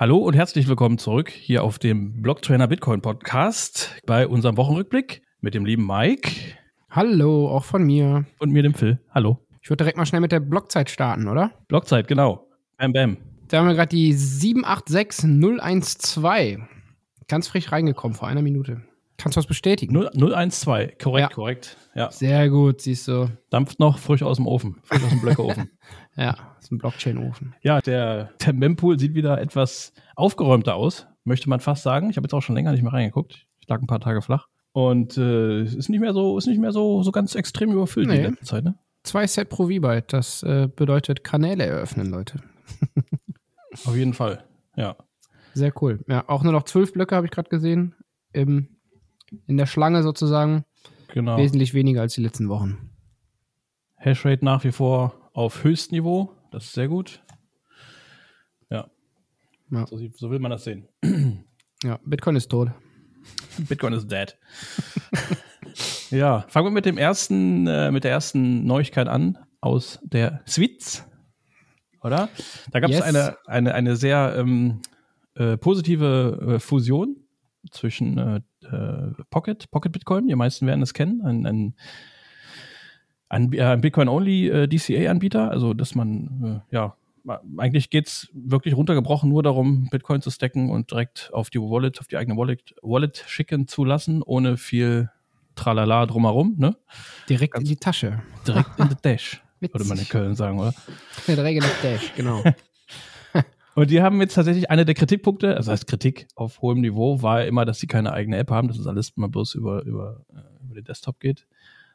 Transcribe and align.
Hallo 0.00 0.16
und 0.16 0.32
herzlich 0.32 0.66
willkommen 0.66 0.96
zurück 0.96 1.28
hier 1.28 1.62
auf 1.62 1.78
dem 1.78 2.22
Blocktrainer 2.22 2.68
Bitcoin 2.68 3.02
Podcast 3.02 3.94
bei 4.06 4.26
unserem 4.26 4.56
Wochenrückblick 4.56 5.20
mit 5.42 5.52
dem 5.52 5.66
lieben 5.66 5.86
Mike. 5.86 6.30
Hallo, 6.88 7.50
auch 7.50 7.64
von 7.64 7.82
mir. 7.82 8.24
Und 8.38 8.50
mir, 8.50 8.62
dem 8.62 8.72
Phil. 8.72 8.98
Hallo. 9.10 9.46
Ich 9.60 9.68
würde 9.68 9.84
direkt 9.84 9.98
mal 9.98 10.06
schnell 10.06 10.22
mit 10.22 10.32
der 10.32 10.40
Blockzeit 10.40 10.88
starten, 10.88 11.28
oder? 11.28 11.50
Blockzeit, 11.68 12.08
genau. 12.08 12.48
Bam, 12.78 12.94
bam. 12.94 13.18
Da 13.48 13.58
haben 13.58 13.66
wir 13.66 13.74
gerade 13.74 13.94
die 13.94 14.14
786012. 14.14 16.60
Ganz 17.28 17.48
frisch 17.48 17.70
reingekommen 17.70 18.16
vor 18.16 18.26
einer 18.26 18.40
Minute. 18.40 18.80
Kannst 19.20 19.36
du 19.36 19.38
was 19.40 19.46
bestätigen? 19.46 19.94
012, 19.94 20.98
korrekt, 20.98 21.30
Ja. 21.30 21.34
korrekt. 21.34 21.76
Ja. 21.94 22.10
Sehr 22.10 22.48
gut, 22.48 22.80
siehst 22.80 23.06
du. 23.08 23.28
Dampft 23.50 23.78
noch 23.78 23.98
frisch 23.98 24.22
aus 24.22 24.36
dem 24.38 24.46
Ofen, 24.46 24.76
frisch 24.84 25.02
aus 25.02 25.10
dem 25.10 25.20
Blöckeofen. 25.20 25.70
Ja, 26.16 26.32
das 26.56 26.64
ist 26.64 26.72
ein 26.72 26.78
Blockchain-Ofen. 26.78 27.54
ja, 27.62 27.80
der, 27.80 28.30
der 28.44 28.52
Mempool 28.52 28.98
sieht 28.98 29.14
wieder 29.14 29.40
etwas 29.40 29.92
aufgeräumter 30.16 30.74
aus, 30.74 31.06
möchte 31.24 31.48
man 31.48 31.60
fast 31.60 31.82
sagen. 31.84 32.10
Ich 32.10 32.16
habe 32.16 32.24
jetzt 32.26 32.34
auch 32.34 32.42
schon 32.42 32.54
länger 32.56 32.72
nicht 32.72 32.82
mehr 32.82 32.92
reingeguckt. 32.92 33.46
Ich 33.60 33.68
lag 33.68 33.80
ein 33.80 33.86
paar 33.86 34.00
Tage 34.00 34.20
flach. 34.20 34.46
Und 34.72 35.16
äh, 35.16 35.60
es 35.62 35.74
ist 35.74 35.88
nicht 35.88 36.00
mehr 36.00 36.12
so, 36.12 36.36
ist 36.36 36.46
nicht 36.46 36.60
mehr 36.60 36.72
so, 36.72 37.02
so 37.02 37.10
ganz 37.12 37.34
extrem 37.36 37.70
überfüllt 37.72 38.08
Nee. 38.08 38.16
die 38.16 38.22
letzte 38.22 38.44
Zeit, 38.44 38.64
ne? 38.64 38.74
Zwei 39.04 39.26
Set 39.26 39.48
pro 39.48 39.64
V-Byte, 39.68 40.12
das 40.12 40.42
äh, 40.42 40.68
bedeutet 40.74 41.24
Kanäle 41.24 41.64
eröffnen, 41.64 42.10
Leute. 42.10 42.40
Auf 43.86 43.96
jeden 43.96 44.12
Fall. 44.14 44.44
Ja. 44.76 44.96
Sehr 45.54 45.72
cool. 45.82 46.00
Ja, 46.08 46.24
auch 46.28 46.42
nur 46.42 46.52
noch 46.52 46.64
zwölf 46.64 46.92
Blöcke 46.92 47.16
habe 47.16 47.26
ich 47.26 47.32
gerade 47.32 47.48
gesehen. 47.48 47.94
Im, 48.32 48.76
in 49.46 49.56
der 49.56 49.66
Schlange 49.66 50.02
sozusagen. 50.02 50.64
Genau. 51.12 51.36
Wesentlich 51.38 51.74
weniger 51.74 52.00
als 52.02 52.14
die 52.14 52.22
letzten 52.22 52.48
Wochen. 52.48 52.90
Hashrate 53.96 54.44
nach 54.44 54.64
wie 54.64 54.72
vor 54.72 55.30
auf 55.32 55.64
Höchstniveau. 55.64 56.32
Das 56.50 56.64
ist 56.64 56.72
sehr 56.72 56.88
gut. 56.88 57.22
Ja. 58.70 58.88
Ja. 59.70 59.86
So, 59.86 59.98
so 60.14 60.30
will 60.30 60.38
man 60.38 60.50
das 60.50 60.64
sehen. 60.64 60.88
Ja, 61.82 61.98
Bitcoin 62.04 62.36
ist 62.36 62.48
tot. 62.48 62.70
Bitcoin 63.68 63.92
is 63.92 64.06
dead. 64.06 64.36
ja, 66.10 66.44
fangen 66.48 66.66
wir 66.66 66.70
mit 66.72 66.86
dem 66.86 66.98
ersten, 66.98 67.66
äh, 67.66 67.90
mit 67.90 68.04
der 68.04 68.10
ersten 68.10 68.64
Neuigkeit 68.64 69.08
an 69.08 69.38
aus 69.60 69.98
der 70.02 70.42
Schweiz. 70.46 71.06
Oder? 72.02 72.28
Da 72.72 72.80
gab 72.80 72.90
es 72.90 72.96
Yes. 72.96 73.04
eine, 73.04 73.36
eine, 73.46 73.74
eine 73.74 73.96
sehr 73.96 74.34
ähm, 74.38 74.80
äh, 75.34 75.56
positive 75.58 76.54
äh, 76.56 76.58
Fusion 76.58 77.16
zwischen 77.70 78.18
äh, 78.18 78.40
äh, 78.66 79.12
Pocket, 79.30 79.70
Pocket 79.70 79.92
Bitcoin, 79.92 80.28
die 80.28 80.34
meisten 80.34 80.66
werden 80.66 80.82
es 80.82 80.94
kennen, 80.94 81.22
ein, 81.22 81.46
ein, 81.46 81.74
ein, 83.28 83.52
äh, 83.52 83.62
ein 83.62 83.80
Bitcoin-only 83.80 84.48
äh, 84.48 84.68
DCA-Anbieter, 84.68 85.50
also 85.50 85.74
dass 85.74 85.94
man, 85.94 86.62
ja, 86.70 86.94
eigentlich 87.58 87.90
geht's 87.90 88.28
wirklich 88.32 88.74
runtergebrochen 88.76 89.28
nur 89.28 89.42
darum, 89.42 89.88
Bitcoin 89.90 90.22
zu 90.22 90.30
stacken 90.30 90.70
und 90.70 90.90
direkt 90.90 91.30
auf 91.32 91.50
die 91.50 91.60
Wallet, 91.60 92.00
auf 92.00 92.06
die 92.06 92.16
eigene 92.16 92.36
Wallet, 92.36 92.74
Wallet 92.82 93.24
schicken 93.26 93.68
zu 93.68 93.84
lassen, 93.84 94.22
ohne 94.22 94.56
viel 94.56 95.10
Tralala 95.54 96.06
drumherum, 96.06 96.54
ne? 96.58 96.76
Direkt 97.28 97.58
in 97.58 97.64
die 97.64 97.76
Tasche. 97.76 98.22
Direkt 98.46 98.78
in 98.78 98.88
the 98.88 98.96
Dash, 99.02 99.42
würde 99.60 99.84
man 99.84 99.98
in 99.98 100.08
Köln 100.08 100.34
sagen, 100.34 100.58
oder? 100.58 100.74
Direkt 101.26 101.62
in 101.62 101.68
die 101.68 101.82
Dash, 101.82 102.12
genau. 102.16 102.42
Und 103.80 103.90
die 103.90 104.02
haben 104.02 104.20
jetzt 104.20 104.34
tatsächlich 104.34 104.68
eine 104.70 104.84
der 104.84 104.94
Kritikpunkte, 104.94 105.56
also 105.56 105.72
heißt 105.72 105.86
Kritik 105.86 106.28
auf 106.34 106.60
hohem 106.60 106.82
Niveau, 106.82 107.22
war 107.22 107.46
immer, 107.46 107.64
dass 107.64 107.78
sie 107.80 107.86
keine 107.86 108.12
eigene 108.12 108.36
App 108.36 108.50
haben, 108.50 108.68
dass 108.68 108.76
es 108.76 108.86
alles 108.86 109.16
mal 109.16 109.30
bloß 109.30 109.54
über, 109.54 109.82
über, 109.84 110.22
äh, 110.28 110.64
über 110.66 110.74
den 110.74 110.84
Desktop 110.84 111.18
geht. 111.18 111.46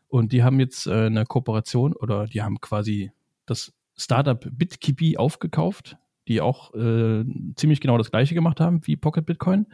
Und 0.08 0.32
die 0.32 0.42
haben 0.42 0.60
jetzt 0.60 0.88
äh, 0.88 1.06
eine 1.06 1.26
Kooperation 1.26 1.94
oder 1.94 2.26
die 2.26 2.42
haben 2.42 2.60
quasi 2.60 3.12
das 3.46 3.72
Startup 3.96 4.44
BitKeepy 4.52 5.18
aufgekauft, 5.18 5.98
die 6.28 6.42
auch 6.42 6.74
äh, 6.74 7.24
ziemlich 7.56 7.82
genau 7.82 8.00
das 8.00 8.10
gleiche 8.10 8.34
gemacht 8.34 8.60
haben 8.60 8.82
wie 8.88 8.96
Pocket 8.96 9.24
Bitcoin. 9.24 9.68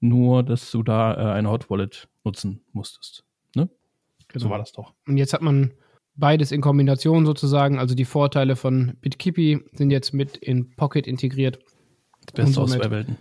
Nur, 0.00 0.42
dass 0.42 0.72
du 0.72 0.82
da 0.82 1.14
äh, 1.14 1.34
eine 1.34 1.50
Hot 1.50 1.70
Wallet 1.70 2.08
nutzen 2.24 2.62
musstest. 2.72 3.22
Ne? 3.54 3.68
So 4.34 4.50
war 4.50 4.58
das 4.58 4.72
doch. 4.72 4.92
Und 5.06 5.18
jetzt 5.18 5.34
hat 5.34 5.42
man 5.42 5.70
beides 6.16 6.52
in 6.52 6.60
Kombination 6.60 7.26
sozusagen. 7.26 7.78
Also 7.78 7.94
die 7.94 8.04
Vorteile 8.04 8.56
von 8.56 8.94
BitKeepy 9.00 9.60
sind 9.74 9.90
jetzt 9.90 10.12
mit 10.12 10.36
in 10.36 10.74
Pocket 10.76 11.06
integriert. 11.06 11.58
Das 12.26 12.34
Beste 12.46 12.60
aus 12.60 12.72
zwei 12.72 12.90
Welten. 12.90 13.16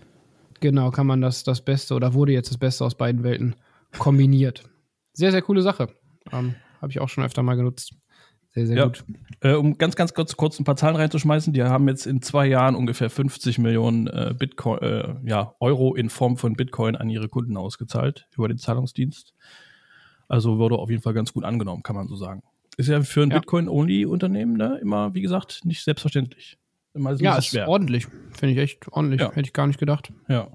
Genau, 0.59 0.91
kann 0.91 1.07
man 1.07 1.21
das, 1.21 1.43
das 1.43 1.61
Beste 1.65 1.95
oder 1.95 2.13
wurde 2.13 2.33
jetzt 2.33 2.49
das 2.51 2.57
Beste 2.57 2.85
aus 2.85 2.95
beiden 2.95 3.23
Welten 3.23 3.55
kombiniert. 3.97 4.63
Sehr, 5.13 5.31
sehr 5.31 5.41
coole 5.41 5.61
Sache. 5.61 5.89
Ähm, 6.31 6.55
Habe 6.81 6.91
ich 6.91 6.99
auch 7.01 7.09
schon 7.09 7.23
öfter 7.23 7.41
mal 7.43 7.55
genutzt. 7.55 7.93
Sehr, 8.53 8.67
sehr 8.67 8.77
Ja. 8.77 8.85
gut. 8.85 9.03
Äh, 9.39 9.53
um 9.53 9.77
ganz, 9.77 9.95
ganz 9.95 10.13
kurz, 10.13 10.35
kurz 10.37 10.59
ein 10.59 10.65
paar 10.65 10.75
Zahlen 10.75 10.95
reinzuschmeißen, 10.97 11.53
die 11.53 11.63
haben 11.63 11.87
jetzt 11.87 12.05
in 12.05 12.21
zwei 12.21 12.45
Jahren 12.45 12.75
ungefähr 12.75 13.09
50 13.09 13.57
Millionen 13.59 14.07
äh, 14.07 14.35
Bitcoin, 14.37 14.79
äh, 14.81 15.15
ja, 15.23 15.55
Euro 15.59 15.95
in 15.95 16.09
Form 16.09 16.37
von 16.37 16.53
Bitcoin 16.53 16.95
an 16.95 17.09
ihre 17.09 17.29
Kunden 17.29 17.57
ausgezahlt 17.57 18.27
über 18.35 18.47
den 18.47 18.57
Zahlungsdienst. 18.57 19.33
Also 20.27 20.59
wurde 20.59 20.75
auf 20.75 20.89
jeden 20.89 21.01
Fall 21.01 21.13
ganz 21.13 21.33
gut 21.33 21.43
angenommen, 21.43 21.81
kann 21.81 21.95
man 21.95 22.07
so 22.07 22.15
sagen. 22.15 22.43
Ist 22.77 22.87
ja 22.89 23.01
für 23.01 23.21
ein 23.23 23.29
Ja. 23.31 23.39
Bitcoin-Only-Unternehmen 23.39 24.53
ne, 24.57 24.79
immer, 24.81 25.13
wie 25.13 25.21
gesagt, 25.21 25.61
nicht 25.65 25.83
selbstverständlich. 25.83 26.57
Immer 26.93 27.13
Ja, 27.21 27.37
ist 27.37 27.47
schwer. 27.47 27.67
ordentlich. 27.67 28.07
Finde 28.31 28.53
ich 28.53 28.57
echt 28.59 28.91
ordentlich. 28.91 29.21
Ja. 29.21 29.29
Hätte 29.31 29.41
ich 29.47 29.53
gar 29.53 29.67
nicht 29.67 29.79
gedacht. 29.79 30.11
Ja, 30.27 30.47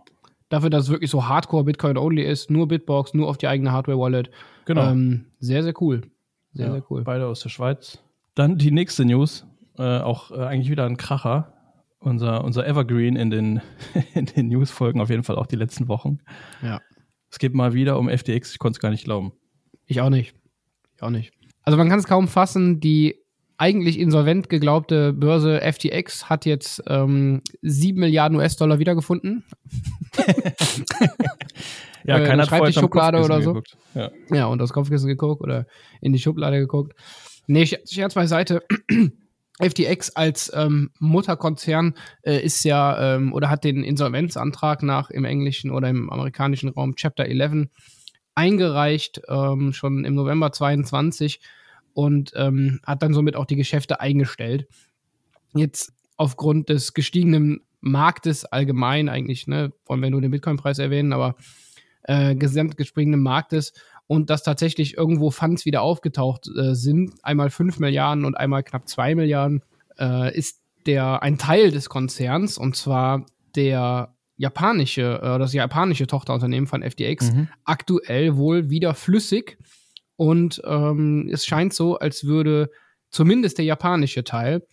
Dafür, 0.48 0.70
dass 0.70 0.84
es 0.84 0.90
wirklich 0.90 1.10
so 1.10 1.26
Hardcore 1.26 1.64
Bitcoin-only 1.64 2.22
ist, 2.22 2.50
nur 2.52 2.68
Bitbox, 2.68 3.14
nur 3.14 3.28
auf 3.28 3.36
die 3.36 3.48
eigene 3.48 3.72
Hardware-Wallet. 3.72 4.30
genau. 4.64 4.90
Ähm, 4.90 5.24
sehr, 5.40 5.64
sehr 5.64 5.74
cool. 5.82 6.02
Sehr, 6.52 6.66
ja, 6.66 6.72
sehr 6.72 6.84
cool. 6.88 7.02
Beide 7.02 7.26
aus 7.26 7.40
der 7.40 7.48
Schweiz. 7.48 7.98
Dann 8.36 8.56
die 8.56 8.70
nächste 8.70 9.04
News, 9.04 9.44
äh, 9.76 9.82
auch 9.98 10.30
äh, 10.30 10.36
eigentlich 10.36 10.70
wieder 10.70 10.84
ein 10.86 10.96
Kracher. 10.96 11.52
Unser, 11.98 12.44
unser 12.44 12.64
Evergreen 12.64 13.16
in 13.16 13.30
den, 13.30 13.60
in 14.14 14.26
den 14.26 14.46
News-Folgen 14.48 15.00
auf 15.00 15.10
jeden 15.10 15.24
Fall 15.24 15.34
auch 15.36 15.46
die 15.46 15.56
letzten 15.56 15.88
Wochen. 15.88 16.18
Ja. 16.62 16.80
Es 17.28 17.40
geht 17.40 17.52
mal 17.54 17.74
wieder 17.74 17.98
um 17.98 18.08
FTX, 18.08 18.52
ich 18.52 18.58
konnte 18.60 18.76
es 18.76 18.80
gar 18.80 18.90
nicht 18.90 19.04
glauben. 19.04 19.32
Ich 19.86 20.00
auch 20.00 20.10
nicht. 20.10 20.36
Ich 20.94 21.02
auch 21.02 21.10
nicht. 21.10 21.32
Also 21.66 21.76
man 21.76 21.88
kann 21.90 21.98
es 21.98 22.06
kaum 22.06 22.28
fassen, 22.28 22.80
die 22.80 23.16
eigentlich 23.58 23.98
insolvent 23.98 24.48
geglaubte 24.48 25.12
Börse 25.12 25.60
FTX 25.60 26.28
hat 26.30 26.46
jetzt 26.46 26.82
ähm, 26.88 27.42
7 27.62 27.98
Milliarden 27.98 28.38
US-Dollar 28.38 28.78
wiedergefunden. 28.78 29.44
Ja, 32.04 32.18
Äh, 32.18 32.24
keiner 32.26 32.46
vorher 32.46 32.66
Schreibtischschublade 32.72 33.18
zum 33.18 33.28
Kopfkissen 33.28 33.32
oder 33.32 33.42
so? 33.42 33.52
geguckt. 33.54 33.76
Ja. 33.94 34.10
Ja, 34.36 34.46
und 34.46 34.60
das 34.60 34.72
Kopfkissen 34.72 35.08
geguckt 35.08 35.42
oder 35.42 35.66
in 36.00 36.12
die 36.12 36.20
Schublade 36.20 36.56
geguckt. 36.58 36.92
Nee, 37.48 37.64
Scher- 37.64 37.80
Scherz 37.92 38.14
beiseite. 38.14 38.62
FTX 39.60 40.14
als 40.14 40.52
ähm, 40.54 40.90
Mutterkonzern 41.00 41.94
äh, 42.22 42.38
ist 42.44 42.62
ja 42.64 43.16
ähm, 43.16 43.32
oder 43.32 43.48
hat 43.50 43.64
den 43.64 43.82
Insolvenzantrag 43.82 44.82
nach 44.84 45.10
im 45.10 45.24
englischen 45.24 45.70
oder 45.72 45.88
im 45.88 46.08
amerikanischen 46.10 46.68
Raum 46.68 46.94
Chapter 46.94 47.24
11 47.26 47.66
eingereicht, 48.36 49.22
ähm, 49.28 49.72
schon 49.72 50.04
im 50.04 50.14
November 50.14 50.52
22 50.52 51.40
und 51.94 52.32
ähm, 52.36 52.80
hat 52.84 53.02
dann 53.02 53.14
somit 53.14 53.34
auch 53.34 53.46
die 53.46 53.56
Geschäfte 53.56 54.00
eingestellt. 54.00 54.68
Jetzt 55.54 55.92
aufgrund 56.16 56.68
des 56.68 56.94
gestiegenen 56.94 57.62
Marktes 57.80 58.44
allgemein 58.44 59.08
eigentlich, 59.08 59.46
ne, 59.46 59.72
wollen 59.86 60.02
wir 60.02 60.10
nur 60.10 60.20
den 60.20 60.30
Bitcoin-Preis 60.30 60.78
erwähnen, 60.78 61.12
aber 61.12 61.36
äh, 62.02 62.34
gesamt 62.34 62.76
gestiegenen 62.76 63.22
Marktes 63.22 63.72
und 64.06 64.30
dass 64.30 64.42
tatsächlich 64.42 64.96
irgendwo 64.96 65.30
Funds 65.30 65.64
wieder 65.64 65.82
aufgetaucht 65.82 66.48
äh, 66.48 66.74
sind, 66.74 67.12
einmal 67.22 67.50
5 67.50 67.78
Milliarden 67.78 68.24
und 68.24 68.36
einmal 68.36 68.62
knapp 68.62 68.88
2 68.88 69.14
Milliarden, 69.14 69.62
äh, 69.98 70.36
ist 70.36 70.60
der 70.86 71.22
ein 71.22 71.38
Teil 71.38 71.70
des 71.70 71.88
Konzerns 71.88 72.58
und 72.58 72.76
zwar 72.76 73.26
der 73.56 74.15
japanische, 74.36 75.20
äh, 75.22 75.38
das 75.38 75.52
japanische 75.52 76.06
Tochterunternehmen 76.06 76.66
von 76.66 76.82
FTX 76.82 77.32
Mhm. 77.32 77.48
aktuell 77.64 78.36
wohl 78.36 78.70
wieder 78.70 78.94
flüssig 78.94 79.58
und 80.16 80.62
ähm, 80.64 81.28
es 81.32 81.46
scheint 81.46 81.74
so, 81.74 81.98
als 81.98 82.24
würde 82.24 82.70
zumindest 83.10 83.58
der 83.58 83.64
japanische 83.64 84.24
Teil 84.24 84.66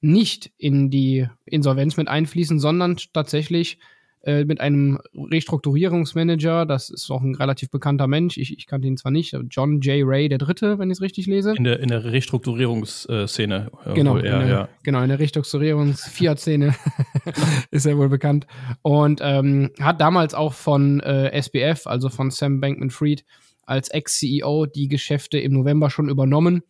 nicht 0.00 0.52
in 0.58 0.90
die 0.90 1.26
Insolvenz 1.44 1.96
mit 1.96 2.08
einfließen, 2.08 2.60
sondern 2.60 2.96
tatsächlich 3.12 3.78
äh, 4.28 4.44
mit 4.44 4.60
einem 4.60 4.98
Restrukturierungsmanager, 5.14 6.66
das 6.66 6.90
ist 6.90 7.10
auch 7.10 7.22
ein 7.22 7.34
relativ 7.34 7.70
bekannter 7.70 8.06
Mensch, 8.06 8.36
ich, 8.36 8.52
ich 8.58 8.66
kannte 8.66 8.86
ihn 8.86 8.98
zwar 8.98 9.10
nicht, 9.10 9.34
John 9.48 9.80
J. 9.80 10.06
Ray 10.06 10.28
der 10.28 10.36
Dritte, 10.36 10.78
wenn 10.78 10.90
ich 10.90 10.98
es 10.98 11.00
richtig 11.00 11.26
lese. 11.26 11.54
In 11.56 11.64
der, 11.64 11.80
in 11.80 11.88
der 11.88 12.04
Restrukturierungsszene. 12.04 13.70
äh, 13.86 13.94
Genau, 13.94 14.16
wohl 14.16 14.26
eher, 14.26 14.34
in 14.34 14.40
der, 14.40 14.48
ja. 14.48 14.68
genau, 14.82 15.00
in 15.00 15.08
der 15.08 15.18
Restrukturierungs-Fiat-Szene 15.18 16.74
ist 17.70 17.86
er 17.86 17.96
wohl 17.96 18.10
bekannt. 18.10 18.46
Und 18.82 19.20
ähm, 19.22 19.70
hat 19.80 19.98
damals 19.98 20.34
auch 20.34 20.52
von 20.52 21.00
äh, 21.00 21.30
SBF, 21.40 21.86
also 21.86 22.10
von 22.10 22.30
Sam 22.30 22.60
Bankman-Fried, 22.60 23.24
als 23.64 23.88
Ex-CEO 23.88 24.66
die 24.66 24.88
Geschäfte 24.88 25.38
im 25.38 25.54
November 25.54 25.88
schon 25.88 26.10
übernommen. 26.10 26.64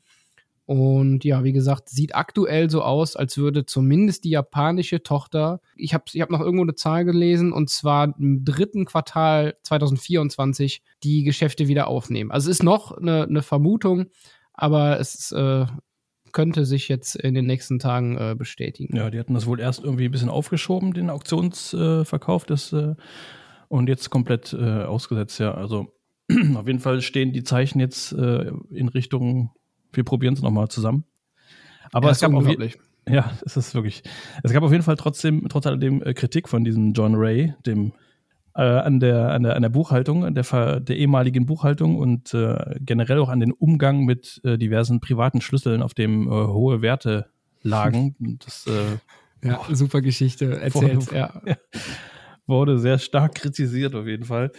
Und 0.69 1.25
ja, 1.25 1.45
wie 1.45 1.55
gesagt, 1.55 1.89
sieht 1.89 2.15
aktuell 2.15 2.69
so 2.69 2.83
aus, 2.83 3.17
als 3.17 3.39
würde 3.39 3.65
zumindest 3.65 4.25
die 4.25 4.31
japanische 4.31 5.03
Tochter, 5.03 5.63
ich 5.77 5.95
habe 5.95 6.05
ich 6.13 6.21
hab 6.21 6.29
noch 6.29 6.43
irgendwo 6.43 6.63
eine 6.63 6.75
Zahl 6.75 7.07
gelesen, 7.07 7.55
und 7.55 7.71
zwar 7.71 8.15
im 8.19 8.45
dritten 8.45 8.85
Quartal 8.85 9.57
2024 9.63 10.83
die 11.03 11.25
Geschäfte 11.25 11.69
wieder 11.69 11.87
aufnehmen. 11.89 12.31
Also 12.31 12.51
es 12.51 12.59
ist 12.59 12.65
noch 12.65 12.93
eine, 12.93 13.23
eine 13.23 13.41
Vermutung, 13.41 14.09
aber 14.53 15.01
es 15.01 15.33
äh, 15.33 15.65
könnte 16.33 16.67
sich 16.67 16.91
jetzt 16.91 17.17
in 17.17 17.33
den 17.33 17.47
nächsten 17.47 17.79
Tagen 17.79 18.19
äh, 18.19 18.35
bestätigen. 18.37 18.95
Ja, 18.95 19.09
die 19.09 19.19
hatten 19.19 19.33
das 19.33 19.47
wohl 19.47 19.61
erst 19.61 19.83
irgendwie 19.83 20.05
ein 20.05 20.11
bisschen 20.11 20.29
aufgeschoben, 20.29 20.93
den 20.93 21.09
Auktionsverkauf 21.09 22.45
des 22.45 22.75
äh, 22.75 22.95
und 23.69 23.89
jetzt 23.89 24.11
komplett 24.11 24.53
äh, 24.53 24.83
ausgesetzt, 24.83 25.41
ja. 25.41 25.55
Also 25.55 25.95
auf 26.57 26.67
jeden 26.67 26.81
Fall 26.81 27.01
stehen 27.01 27.33
die 27.33 27.43
Zeichen 27.43 27.81
jetzt 27.81 28.13
äh, 28.13 28.53
in 28.71 28.89
Richtung, 28.89 29.53
wir 29.93 30.05
probieren 30.05 30.35
es 30.35 30.43
nochmal 30.43 30.69
zusammen. 30.69 31.05
Aber 31.93 32.07
ja, 32.07 32.13
es 32.13 32.21
gab. 32.21 32.33
Auf, 32.35 32.47
ja, 33.09 33.31
es 33.45 33.57
ist 33.57 33.75
wirklich. 33.75 34.03
Es 34.43 34.53
gab 34.53 34.63
auf 34.63 34.73
jeden 34.73 34.85
Fall 34.85 34.97
trotzdem, 34.97 35.47
trotz 35.49 35.67
alledem 35.67 36.03
äh, 36.03 36.15
Kritik 36.15 36.49
von 36.49 36.65
diesem 36.65 36.93
John 36.93 37.15
Ray, 37.15 37.55
dem 37.67 37.93
äh, 38.55 38.63
an, 38.63 39.01
der, 39.01 39.31
an, 39.31 39.43
der, 39.45 39.57
an 39.57 39.63
der 39.63 39.69
Buchhaltung, 39.69 40.25
an 40.25 40.35
der, 40.35 40.81
der 40.81 40.97
ehemaligen 40.97 41.47
Buchhaltung 41.47 41.97
und 41.97 42.35
äh, 42.35 42.77
generell 42.81 43.21
auch 43.21 43.29
an 43.29 43.41
den 43.41 43.53
Umgang 43.53 44.05
mit 44.05 44.41
äh, 44.45 44.59
diversen 44.59 45.01
privaten 45.01 45.41
Schlüsseln, 45.41 45.83
auf 45.83 45.95
dem 45.95 46.27
äh, 46.27 46.31
hohe 46.31 46.83
Werte 46.83 47.27
lagen. 47.63 48.17
Das, 48.45 48.67
äh, 48.67 48.99
ja, 49.47 49.61
super 49.71 50.01
Geschichte. 50.01 50.61
Erzählt, 50.61 51.13
ja. 51.13 51.41
ja. 51.47 51.57
Wurde 52.47 52.79
sehr 52.79 52.99
stark 52.99 53.37
kritisiert 53.37 53.95
auf 53.95 54.07
jeden 54.07 54.25
Fall 54.25 54.51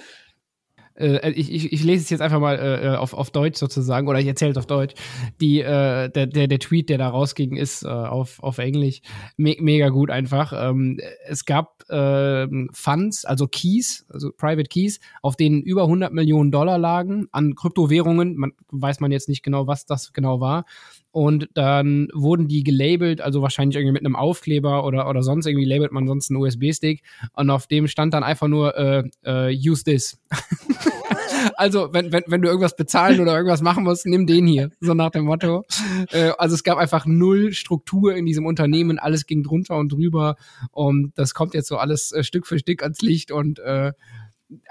äh, 1.00 1.32
ich, 1.32 1.52
ich, 1.52 1.72
ich 1.74 1.84
lese 1.84 2.04
es 2.04 2.10
jetzt 2.10 2.22
einfach 2.22 2.40
mal 2.40 2.56
äh, 2.56 2.98
auf, 2.98 3.14
auf 3.14 3.32
Deutsch 3.32 3.58
sozusagen, 3.58 4.08
oder 4.08 4.20
ich 4.20 4.28
erzähle 4.28 4.52
es 4.52 4.58
auf 4.58 4.66
Deutsch. 4.66 4.94
Die, 5.42 5.62
äh, 5.62 6.10
der, 6.10 6.28
der, 6.28 6.48
der 6.48 6.60
Tweet, 6.60 6.90
der 6.90 6.98
da 6.98 7.10
rausging, 7.10 7.56
ist 7.56 7.84
äh, 7.84 7.88
auf, 7.88 8.42
auf 8.42 8.58
Englisch 8.58 9.02
me 9.38 9.56
mega 9.60 9.90
gut 9.90 10.10
einfach. 10.12 10.54
Ähm, 10.56 11.00
es 11.26 11.46
gab 11.46 11.90
äh, 11.90 12.48
Funds, 12.74 13.26
also 13.26 13.48
Keys, 13.48 14.06
also 14.10 14.32
Private 14.32 14.68
Keys, 14.70 15.00
auf 15.22 15.36
denen 15.36 15.62
über 15.62 15.84
100 15.84 16.14
Millionen 16.14 16.52
Dollar 16.52 16.78
lagen 16.78 17.28
an 17.32 17.56
Kryptowährungen. 17.56 18.36
Man 18.36 18.52
weiß 18.72 19.00
man 19.00 19.12
jetzt 19.12 19.30
nicht 19.30 19.44
genau, 19.44 19.68
was 19.68 19.86
das 19.86 20.14
genau 20.14 20.40
war. 20.40 20.66
Und 21.12 21.50
dann 21.54 22.08
wurden 22.14 22.48
die 22.48 22.64
gelabelt, 22.64 23.22
also 23.22 23.42
wahrscheinlich 23.42 23.78
irgendwie 23.78 23.94
mit 23.94 24.06
einem 24.06 24.16
Aufkleber 24.16 24.86
oder, 24.86 25.10
oder 25.10 25.24
sonst 25.24 25.48
irgendwie 25.48 25.66
labelt 25.66 25.92
man 25.92 26.08
sonst 26.08 26.30
einen 26.30 26.42
USB-Stick. 26.42 27.02
Und 27.34 27.50
auf 27.50 27.68
dem 27.68 27.88
stand 27.88 28.14
dann 28.14 28.24
einfach 28.24 28.48
nur 28.48 28.78
äh, 28.78 29.04
äh, 29.24 29.56
use 29.56 29.84
this. 29.84 30.20
also, 31.56 31.90
wenn, 31.94 32.12
wenn, 32.12 32.24
wenn 32.28 32.42
du 32.42 32.48
irgendwas 32.48 32.76
bezahlen 32.76 33.20
oder 33.20 33.36
irgendwas 33.36 33.62
machen 33.62 33.84
musst, 33.84 34.06
nimm 34.06 34.28
den 34.28 34.46
hier. 34.46 34.70
So 34.80 34.94
nach 34.94 35.10
dem 35.10 35.26
Motto. 35.26 35.66
Äh, 36.12 36.32
also 36.38 36.54
es 36.54 36.64
gab 36.64 36.78
einfach 36.78 37.06
null 37.06 37.54
Struktur 37.54 38.16
in 38.16 38.26
diesem 38.26 38.46
Unternehmen, 38.46 39.00
alles 39.00 39.26
ging 39.26 39.44
drunter 39.44 39.78
und 39.78 39.92
drüber. 39.92 40.36
Und 40.72 41.14
das 41.16 41.34
kommt 41.34 41.54
jetzt 41.56 41.68
so 41.68 41.78
alles 41.78 42.12
äh, 42.12 42.24
Stück 42.24 42.46
für 42.46 42.60
Stück 42.60 42.84
ans 42.84 43.02
Licht 43.02 43.32
und 43.32 43.60
äh, 43.60 43.94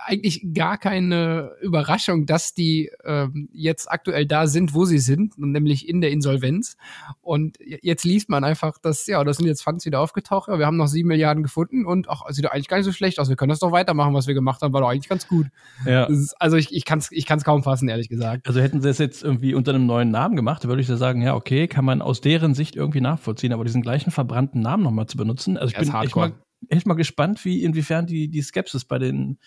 eigentlich 0.04 0.44
gar 0.54 0.76
keine 0.76 1.52
Überraschung, 1.60 2.26
dass 2.26 2.52
die 2.52 2.90
ähm, 3.04 3.48
jetzt 3.52 3.90
aktuell 3.90 4.26
da 4.26 4.46
sind, 4.48 4.74
wo 4.74 4.84
sie 4.84 4.98
sind, 4.98 5.38
nämlich 5.38 5.88
in 5.88 6.00
der 6.00 6.10
Insolvenz. 6.10 6.76
Und 7.20 7.58
jetzt 7.60 8.04
liest 8.04 8.28
man 8.28 8.42
einfach, 8.42 8.78
dass, 8.78 9.06
ja, 9.06 9.22
das 9.22 9.36
sind 9.36 9.46
jetzt 9.46 9.62
Funds 9.62 9.86
wieder 9.86 10.00
aufgetaucht, 10.00 10.48
wir 10.48 10.66
haben 10.66 10.76
noch 10.76 10.88
sieben 10.88 11.08
Milliarden 11.08 11.42
gefunden 11.42 11.86
und 11.86 12.08
ach, 12.08 12.22
sieht 12.30 12.44
doch 12.44 12.50
eigentlich 12.50 12.68
gar 12.68 12.78
nicht 12.78 12.86
so 12.86 12.92
schlecht 12.92 13.20
aus. 13.20 13.28
Wir 13.28 13.36
können 13.36 13.50
das 13.50 13.60
doch 13.60 13.70
weitermachen, 13.70 14.14
was 14.14 14.26
wir 14.26 14.34
gemacht 14.34 14.62
haben, 14.62 14.72
war 14.72 14.80
doch 14.80 14.88
eigentlich 14.88 15.08
ganz 15.08 15.28
gut. 15.28 15.46
Ja. 15.86 16.04
Ist, 16.04 16.34
also 16.40 16.56
ich, 16.56 16.74
ich 16.74 16.84
kann 16.84 16.98
es 16.98 17.12
ich 17.12 17.26
kann's 17.26 17.44
kaum 17.44 17.62
fassen, 17.62 17.88
ehrlich 17.88 18.08
gesagt. 18.08 18.48
Also 18.48 18.60
hätten 18.60 18.80
sie 18.80 18.88
es 18.88 18.98
jetzt 18.98 19.22
irgendwie 19.22 19.54
unter 19.54 19.72
einem 19.72 19.86
neuen 19.86 20.10
Namen 20.10 20.34
gemacht, 20.34 20.66
würde 20.66 20.82
ich 20.82 20.88
sagen, 20.88 21.22
ja, 21.22 21.36
okay, 21.36 21.68
kann 21.68 21.84
man 21.84 22.02
aus 22.02 22.20
deren 22.20 22.54
Sicht 22.54 22.74
irgendwie 22.74 23.00
nachvollziehen, 23.00 23.52
aber 23.52 23.64
diesen 23.64 23.82
gleichen 23.82 24.10
verbrannten 24.10 24.60
Namen 24.60 24.82
nochmal 24.82 25.06
zu 25.06 25.16
benutzen, 25.16 25.56
also 25.56 25.68
ich 25.68 25.74
ja, 25.74 25.92
bin 25.92 26.02
echt 26.02 26.16
mal, 26.16 26.32
echt 26.68 26.86
mal 26.86 26.94
gespannt, 26.94 27.44
wie 27.44 27.62
inwiefern 27.62 28.06
die, 28.06 28.28
die 28.28 28.42
Skepsis 28.42 28.84
bei 28.84 28.98
den 28.98 29.38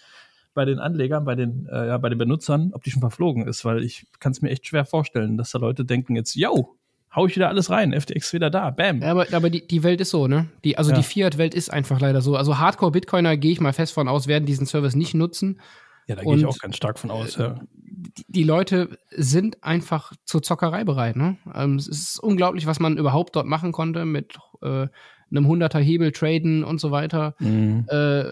bei 0.53 0.65
den 0.65 0.79
Anlegern, 0.79 1.25
bei 1.25 1.35
den, 1.35 1.67
äh, 1.71 1.87
ja, 1.87 1.97
bei 1.97 2.09
den 2.09 2.17
Benutzern, 2.17 2.71
ob 2.73 2.83
die 2.83 2.91
schon 2.91 3.01
verflogen 3.01 3.47
ist, 3.47 3.63
weil 3.65 3.83
ich 3.83 4.05
kann 4.19 4.31
es 4.31 4.41
mir 4.41 4.49
echt 4.49 4.67
schwer 4.67 4.85
vorstellen, 4.85 5.37
dass 5.37 5.51
da 5.51 5.59
Leute 5.59 5.85
denken 5.85 6.15
jetzt, 6.15 6.35
yo, 6.35 6.77
hau 7.15 7.25
ich 7.25 7.35
wieder 7.35 7.49
alles 7.49 7.69
rein, 7.69 7.99
FTX 7.99 8.33
wieder 8.33 8.49
da, 8.49 8.69
bam. 8.71 9.01
Ja, 9.01 9.11
aber, 9.11 9.27
aber 9.31 9.49
die, 9.49 9.65
die 9.65 9.83
Welt 9.83 10.01
ist 10.01 10.11
so, 10.11 10.27
ne? 10.27 10.49
Die, 10.63 10.77
also 10.77 10.91
ja. 10.91 10.97
die 10.97 11.03
Fiat-Welt 11.03 11.53
ist 11.53 11.71
einfach 11.71 11.99
leider 11.99 12.21
so. 12.21 12.35
Also 12.35 12.57
Hardcore-Bitcoiner, 12.57 13.37
gehe 13.37 13.51
ich 13.51 13.61
mal 13.61 13.73
fest 13.73 13.93
von 13.93 14.07
aus, 14.07 14.27
werden 14.27 14.45
diesen 14.45 14.65
Service 14.65 14.95
nicht 14.95 15.13
nutzen. 15.13 15.59
Ja, 16.07 16.15
da 16.15 16.23
gehe 16.23 16.35
ich 16.35 16.45
auch 16.45 16.57
ganz 16.57 16.77
stark 16.77 16.99
von 16.99 17.11
aus, 17.11 17.35
ja. 17.37 17.59
Die, 17.73 18.25
die 18.27 18.43
Leute 18.43 18.97
sind 19.11 19.63
einfach 19.63 20.13
zur 20.25 20.41
Zockerei 20.41 20.83
bereit, 20.83 21.15
ne? 21.15 21.37
Ähm, 21.53 21.75
es 21.75 21.87
ist 21.87 22.19
unglaublich, 22.19 22.65
was 22.65 22.79
man 22.79 22.97
überhaupt 22.97 23.35
dort 23.35 23.45
machen 23.45 23.71
konnte 23.71 24.05
mit 24.05 24.37
äh, 24.61 24.87
einem 25.31 25.45
100er 25.45 25.79
Hebel 25.79 26.11
traden 26.11 26.63
und 26.63 26.79
so 26.79 26.91
weiter. 26.91 27.35
Mhm. 27.39 27.85
Äh, 27.89 28.23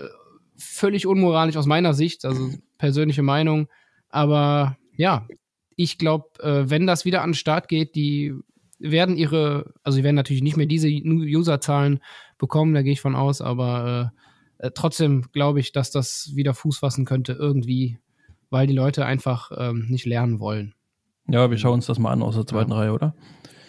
völlig 0.60 1.08
unmoralisch 1.08 1.58
aus 1.58 1.66
meiner 1.66 1.94
Sicht, 1.94 2.26
also 2.26 2.52
persönliche 2.78 3.24
Meinung. 3.24 3.68
Aber 4.10 4.78
ja, 4.96 5.28
ich 5.76 5.98
glaube, 5.98 6.28
äh, 6.44 6.70
wenn 6.70 6.86
das 6.86 7.06
wieder 7.06 7.22
an 7.22 7.30
den 7.32 7.36
Start 7.36 7.68
geht, 7.68 7.96
die 7.96 8.34
werden 8.80 9.18
ihre, 9.18 9.74
also 9.84 9.98
sie 9.98 10.04
werden 10.04 10.16
natürlich 10.16 10.42
nicht 10.42 10.58
mehr 10.58 10.66
diese 10.66 10.90
Userzahlen 10.90 12.00
bekommen, 12.38 12.74
da 12.74 12.82
gehe 12.82 12.94
ich 12.94 13.02
von 13.02 13.16
aus, 13.16 13.42
aber 13.42 14.14
äh, 14.60 14.68
äh, 14.68 14.72
trotzdem 14.74 15.26
glaube 15.32 15.60
ich, 15.60 15.72
dass 15.72 15.92
das 15.92 16.32
wieder 16.36 16.54
Fuß 16.54 16.80
fassen 16.80 17.06
könnte 17.06 17.34
irgendwie, 17.34 18.00
weil 18.50 18.68
die 18.68 18.74
Leute 18.74 19.06
einfach 19.06 19.52
ähm, 19.58 19.88
nicht 19.90 20.06
lernen 20.06 20.40
wollen. 20.40 20.74
Ja, 21.28 21.50
wir 21.50 21.58
schauen 21.58 21.76
uns 21.76 21.86
das 21.86 22.00
mal 22.00 22.12
an 22.12 22.24
aus 22.24 22.36
der 22.36 22.48
zweiten 22.48 22.72
ja. 22.72 22.78
Reihe, 22.78 22.94
oder? 22.94 23.14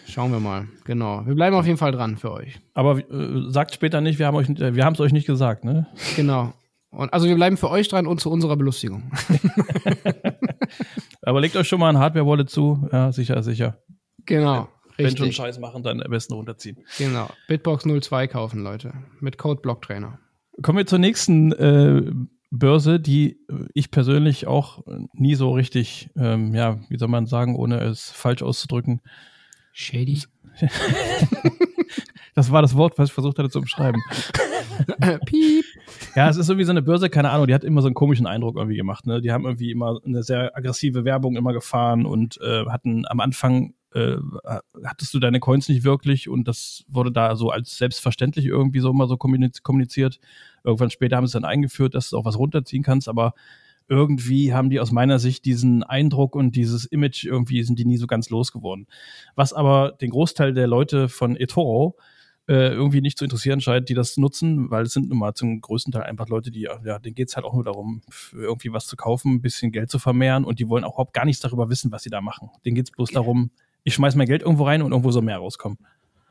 Schauen 0.07 0.31
wir 0.31 0.39
mal, 0.39 0.67
genau. 0.83 1.25
Wir 1.25 1.35
bleiben 1.35 1.55
auf 1.55 1.65
jeden 1.65 1.77
Fall 1.77 1.91
dran 1.91 2.17
für 2.17 2.31
euch. 2.31 2.59
Aber 2.73 2.97
äh, 2.97 3.49
sagt 3.49 3.73
später 3.73 4.01
nicht, 4.01 4.19
wir 4.19 4.27
haben 4.27 4.55
äh, 4.57 4.91
es 4.93 4.99
euch 4.99 5.13
nicht 5.13 5.27
gesagt, 5.27 5.63
ne? 5.63 5.87
Genau. 6.15 6.53
Und 6.91 7.13
also 7.13 7.27
wir 7.27 7.35
bleiben 7.35 7.57
für 7.57 7.69
euch 7.69 7.87
dran 7.87 8.05
und 8.05 8.19
zu 8.19 8.29
unserer 8.29 8.57
Belustigung. 8.57 9.11
Aber 11.21 11.39
legt 11.39 11.55
euch 11.55 11.67
schon 11.67 11.79
mal 11.79 11.89
ein 11.89 11.97
Hardware-Wallet 11.97 12.49
zu. 12.49 12.89
Ja, 12.91 13.11
sicher, 13.11 13.41
sicher. 13.43 13.77
Genau. 14.25 14.67
Wenn 14.97 15.05
richtig. 15.05 15.19
schon 15.19 15.31
Scheiß 15.31 15.59
machen, 15.59 15.83
dann 15.83 16.01
am 16.01 16.11
besten 16.11 16.33
runterziehen. 16.33 16.77
Genau. 16.97 17.29
Bitbox 17.47 17.85
02 17.85 18.27
kaufen, 18.27 18.61
Leute. 18.61 18.93
Mit 19.19 19.37
Code 19.37 19.61
Blocktrainer. 19.61 20.19
Kommen 20.61 20.77
wir 20.77 20.85
zur 20.85 20.99
nächsten 20.99 21.53
äh, 21.53 22.11
Börse, 22.51 22.99
die 22.99 23.39
ich 23.73 23.89
persönlich 23.89 24.45
auch 24.45 24.83
nie 25.13 25.35
so 25.35 25.51
richtig, 25.51 26.09
ähm, 26.17 26.53
ja, 26.53 26.79
wie 26.89 26.97
soll 26.97 27.07
man 27.07 27.25
sagen, 27.25 27.55
ohne 27.55 27.79
es 27.79 28.11
falsch 28.11 28.43
auszudrücken. 28.43 29.01
Shady. 29.71 30.23
das 32.35 32.51
war 32.51 32.61
das 32.61 32.75
Wort, 32.75 32.97
was 32.97 33.09
ich 33.09 33.13
versucht 33.13 33.39
hatte 33.39 33.49
zu 33.49 33.59
umschreiben. 33.59 34.01
Piep. 35.25 35.65
Ja, 36.15 36.27
es 36.29 36.35
ist 36.35 36.49
irgendwie 36.49 36.65
so 36.65 36.71
eine 36.71 36.81
Börse, 36.81 37.09
keine 37.09 37.29
Ahnung, 37.29 37.47
die 37.47 37.53
hat 37.53 37.63
immer 37.63 37.81
so 37.81 37.87
einen 37.87 37.95
komischen 37.95 38.27
Eindruck 38.27 38.57
irgendwie 38.57 38.75
gemacht. 38.75 39.07
Ne? 39.07 39.21
Die 39.21 39.31
haben 39.31 39.45
irgendwie 39.45 39.71
immer 39.71 39.99
eine 40.05 40.23
sehr 40.23 40.55
aggressive 40.55 41.05
Werbung 41.05 41.37
immer 41.37 41.53
gefahren 41.53 42.05
und 42.05 42.39
äh, 42.41 42.65
hatten 42.65 43.05
am 43.07 43.21
Anfang 43.21 43.73
äh, 43.93 44.17
hattest 44.83 45.13
du 45.13 45.19
deine 45.19 45.39
Coins 45.39 45.69
nicht 45.69 45.83
wirklich 45.83 46.29
und 46.29 46.47
das 46.47 46.83
wurde 46.87 47.11
da 47.11 47.35
so 47.35 47.49
als 47.49 47.77
selbstverständlich 47.77 48.45
irgendwie 48.45 48.79
so 48.79 48.89
immer 48.89 49.07
so 49.07 49.17
kommuniziert. 49.17 50.19
Irgendwann 50.63 50.89
später 50.89 51.17
haben 51.17 51.25
sie 51.25 51.29
es 51.29 51.41
dann 51.41 51.45
eingeführt, 51.45 51.95
dass 51.95 52.09
du 52.09 52.17
auch 52.17 52.25
was 52.25 52.37
runterziehen 52.37 52.83
kannst, 52.83 53.07
aber 53.07 53.33
irgendwie 53.87 54.53
haben 54.53 54.69
die 54.69 54.79
aus 54.79 54.91
meiner 54.91 55.19
Sicht 55.19 55.45
diesen 55.45 55.83
Eindruck 55.83 56.35
und 56.35 56.55
dieses 56.55 56.85
Image 56.85 57.25
irgendwie 57.25 57.63
sind 57.63 57.77
die 57.79 57.85
nie 57.85 57.97
so 57.97 58.07
ganz 58.07 58.29
losgeworden. 58.29 58.87
Was 59.35 59.51
aber 59.53 59.91
den 59.91 60.11
Großteil 60.11 60.53
der 60.53 60.67
Leute 60.67 61.09
von 61.09 61.35
eToro 61.35 61.97
irgendwie 62.55 63.01
nicht 63.01 63.17
zu 63.17 63.25
interessieren 63.25 63.61
scheint, 63.61 63.89
die 63.89 63.93
das 63.93 64.17
nutzen, 64.17 64.69
weil 64.71 64.83
es 64.83 64.93
sind 64.93 65.09
nun 65.09 65.19
mal 65.19 65.33
zum 65.33 65.61
größten 65.61 65.93
Teil 65.93 66.03
einfach 66.03 66.27
Leute, 66.27 66.51
die, 66.51 66.61
ja, 66.61 66.99
denen 66.99 67.15
geht 67.15 67.29
es 67.29 67.35
halt 67.35 67.45
auch 67.45 67.53
nur 67.53 67.63
darum, 67.63 68.01
irgendwie 68.33 68.73
was 68.73 68.87
zu 68.87 68.95
kaufen, 68.95 69.35
ein 69.35 69.41
bisschen 69.41 69.71
Geld 69.71 69.89
zu 69.89 69.99
vermehren 69.99 70.43
und 70.43 70.59
die 70.59 70.67
wollen 70.67 70.83
auch 70.83 70.95
überhaupt 70.95 71.13
gar 71.13 71.25
nichts 71.25 71.41
darüber 71.41 71.69
wissen, 71.69 71.91
was 71.91 72.03
sie 72.03 72.09
da 72.09 72.21
machen. 72.21 72.49
Denen 72.65 72.75
geht 72.75 72.85
es 72.85 72.91
bloß 72.91 73.11
darum, 73.11 73.51
ich 73.83 73.93
schmeiß 73.93 74.15
mein 74.15 74.27
Geld 74.27 74.41
irgendwo 74.41 74.65
rein 74.65 74.81
und 74.81 74.91
irgendwo 74.91 75.11
soll 75.11 75.23
mehr 75.23 75.37
rauskommen. 75.37 75.77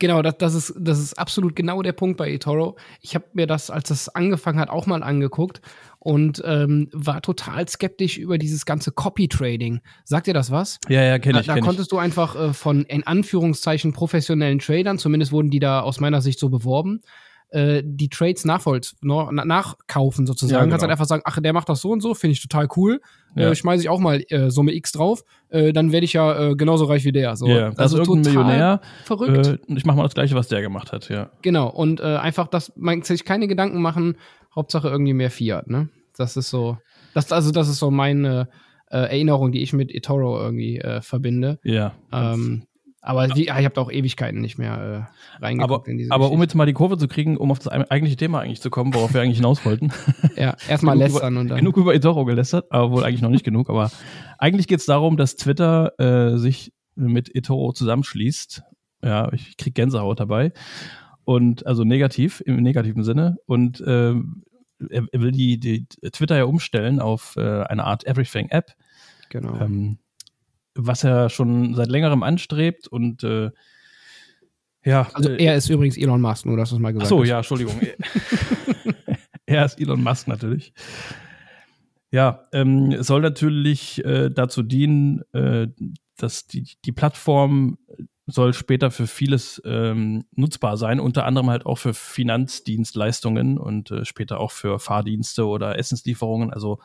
Genau, 0.01 0.23
das, 0.23 0.39
das, 0.39 0.55
ist, 0.55 0.75
das 0.79 0.99
ist 0.99 1.19
absolut 1.19 1.55
genau 1.55 1.83
der 1.83 1.93
Punkt 1.93 2.17
bei 2.17 2.33
eToro. 2.33 2.77
Ich 3.03 3.15
habe 3.15 3.27
mir 3.35 3.47
das, 3.47 3.71
als 3.71 3.91
das 3.91 4.09
angefangen 4.09 4.59
hat, 4.59 4.71
auch 4.71 4.87
mal 4.87 5.03
angeguckt 5.03 5.61
und 6.01 6.43
ähm, 6.47 6.89
war 6.93 7.21
total 7.21 7.69
skeptisch 7.69 8.17
über 8.19 8.39
dieses 8.39 8.65
ganze 8.65 8.91
Copy-Trading. 8.91 9.81
Sagt 10.05 10.27
dir 10.27 10.35
das 10.35 10.51
was? 10.51 10.79
Ja, 10.89 11.03
ja, 11.03 11.19
kenne 11.19 11.41
ich. 11.41 11.47
Da, 11.47 11.55
da 11.55 11.61
konntest 11.61 11.89
ich. 11.89 11.91
du 11.91 11.99
einfach 11.99 12.35
äh, 12.35 12.53
von 12.55 12.85
in 12.85 13.07
Anführungszeichen 13.07 13.93
professionellen 13.93 14.59
Tradern, 14.59 14.99
zumindest 14.99 15.31
wurden 15.31 15.51
die 15.51 15.61
da 15.61 15.81
aus 15.81 16.01
meiner 16.01 16.23
Sicht 16.23 16.39
so 16.39 16.49
beworben, 16.49 17.03
äh, 17.51 17.83
die 17.85 18.09
Trades 18.09 18.47
nachvoll 18.47 18.81
nachkaufen 19.03 20.27
sozusagen. 20.27 20.55
Ja, 20.55 20.61
genau. 20.61 20.71
Kannst 20.71 20.83
halt 20.85 20.93
einfach 20.93 21.05
sagen, 21.05 21.23
ach, 21.27 21.39
der 21.39 21.53
macht 21.53 21.69
das 21.69 21.83
so 21.83 21.91
und 21.91 22.01
so, 22.01 22.15
finde 22.15 22.33
ich 22.33 22.41
total 22.41 22.69
cool. 22.77 23.01
Äh, 23.37 23.43
ja. 23.43 23.51
Äh, 23.51 23.55
schmeiße 23.55 23.83
ich 23.83 23.89
auch 23.91 24.01
mal 24.01 24.25
äh, 24.29 24.51
Summe 24.51 24.73
X 24.73 24.93
drauf, 24.93 25.23
äh, 25.51 25.73
dann 25.73 25.93
werde 25.93 26.05
ich 26.05 26.15
ja 26.15 26.51
äh, 26.51 26.57
genauso 26.57 26.87
reich 26.87 27.05
wie 27.05 27.13
der. 27.13 27.37
So. 27.37 27.47
Ja, 27.47 27.69
also, 27.77 27.83
also 27.83 27.99
irgendein 27.99 28.33
Millionär. 28.33 28.81
Verrückt. 29.05 29.47
Äh, 29.47 29.59
ich 29.67 29.85
mache 29.85 29.99
mal 29.99 30.05
das 30.05 30.15
Gleiche, 30.15 30.35
was 30.35 30.49
der 30.49 30.63
gemacht 30.63 30.93
hat, 30.93 31.11
ja. 31.11 31.31
Genau, 31.43 31.69
und 31.69 32.01
äh, 32.01 32.05
einfach, 32.05 32.47
dass 32.47 32.73
man 32.77 33.03
sich 33.03 33.25
keine 33.25 33.49
Gedanken 33.49 33.83
machen, 33.83 34.17
Hauptsache 34.55 34.89
irgendwie 34.89 35.15
mehr 35.15 35.31
Fiat, 35.31 35.69
ne? 35.69 35.89
Das 36.17 36.37
ist 36.37 36.51
so, 36.51 36.79
das, 37.15 37.33
also 37.33 37.51
das 37.51 37.69
ist 37.69 37.79
so 37.79 37.91
meine 37.91 38.49
äh, 38.91 38.99
Erinnerung, 38.99 39.53
die 39.53 39.63
ich 39.63 39.73
mit 39.73 39.95
eToro 39.95 40.39
irgendwie 40.39 40.79
äh, 40.79 41.01
verbinde. 41.01 41.59
Ja. 41.63 41.95
Ähm, 42.13 42.65
aber 43.03 43.29
die, 43.29 43.45
ich 43.45 43.51
habe 43.51 43.71
da 43.71 43.81
auch 43.81 43.91
Ewigkeiten 43.91 44.41
nicht 44.41 44.59
mehr 44.59 45.09
äh, 45.41 45.43
reingeguckt 45.43 45.73
aber, 45.73 45.89
in 45.89 45.97
diese 45.97 46.11
Aber 46.11 46.25
Geschichte. 46.25 46.35
um 46.37 46.43
jetzt 46.43 46.55
mal 46.55 46.67
die 46.67 46.75
Kurve 46.75 46.99
zu 46.99 47.09
kriegen, 47.09 47.39
um 47.39 47.51
auf 47.51 47.59
das 47.59 47.69
eigentliche 47.69 48.17
Thema 48.17 48.41
eigentlich 48.41 48.61
zu 48.61 48.69
kommen, 48.69 48.93
worauf 48.93 49.15
wir 49.15 49.23
eigentlich 49.23 49.39
hinaus 49.39 49.65
wollten. 49.65 49.91
ja, 50.37 50.55
erstmal 50.69 50.99
lästern 50.99 51.33
über, 51.33 51.41
und 51.41 51.49
dann. 51.49 51.59
Genug 51.59 51.79
über 51.79 51.95
eToro 51.95 52.27
gelästert, 52.27 52.67
aber 52.71 52.91
wohl 52.91 53.05
eigentlich 53.05 53.23
noch 53.23 53.31
nicht 53.31 53.45
genug. 53.45 53.71
Aber 53.71 53.91
eigentlich 54.39 54.69
geht 54.69 54.81
es 54.81 54.87
darum, 54.87 55.17
dass 55.17 55.37
Twitter 55.37 55.99
äh, 55.99 56.37
sich 56.37 56.73
mit 56.95 57.35
eToro 57.35 57.73
zusammenschließt 57.73 58.63
Ja, 59.03 59.33
ich 59.33 59.57
krieg 59.57 59.75
Gänsehaut 59.75 60.21
dabei. 60.21 60.53
Und 61.31 61.65
also 61.65 61.85
negativ, 61.85 62.43
im 62.45 62.57
negativen 62.57 63.05
Sinne. 63.05 63.37
Und 63.47 63.81
ähm, 63.87 64.43
er, 64.91 65.07
er, 65.13 65.21
will 65.21 65.31
die, 65.31 65.61
die 65.61 65.87
Twitter 66.11 66.37
ja 66.37 66.43
umstellen 66.43 66.99
auf 66.99 67.37
äh, 67.37 67.63
eine 67.63 67.85
Art 67.85 68.05
Everything-App. 68.05 68.73
Genau. 69.29 69.61
Ähm, 69.61 69.99
was 70.75 71.05
er 71.05 71.31
schon 71.31 71.77
seit 71.77 71.89
längerem 71.89 72.25
anstrebt 72.25 72.89
und 72.89 73.23
äh, 73.23 73.53
ja. 74.85 75.09
Also 75.13 75.31
äh, 75.31 75.45
er 75.45 75.55
ist 75.55 75.71
übrigens 75.71 75.97
Elon 75.97 76.21
Musk, 76.21 76.47
nur 76.47 76.57
dass 76.57 76.71
du 76.71 76.75
es 76.75 76.83
mal 76.83 76.93
gesagt 76.93 77.09
so, 77.09 77.23
ja, 77.23 77.37
Entschuldigung. 77.37 77.81
er 79.47 79.67
ist 79.67 79.81
Elon 79.81 80.03
Musk 80.03 80.27
natürlich. 80.27 80.73
Ja, 82.11 82.49
ähm, 82.53 82.91
es 82.91 83.07
soll 83.07 83.21
natürlich 83.21 84.05
äh, 84.05 84.31
dazu 84.31 84.65
dienen, 84.65 85.23
äh, 85.33 85.69
dass 86.17 86.49
die, 86.49 86.67
die 86.85 86.91
Plattform 86.91 87.79
soll 88.31 88.55
später 88.55 88.91
für 88.91 89.07
vieles 89.07 89.61
ähm, 89.65 90.25
nutzbar 90.35 90.77
sein, 90.77 91.01
unter 91.01 91.27
anderem 91.27 91.51
halt 91.51 91.67
auch 91.67 91.77
für 91.77 91.95
Finanzdienstleistungen 91.95 93.59
und 93.59 93.91
äh, 93.91 94.05
später 94.05 94.41
auch 94.41 94.51
für 94.51 94.79
Fahrdienste 94.79 95.47
oder 95.47 95.79
Essenslieferungen, 95.79 96.53
also 96.53 96.81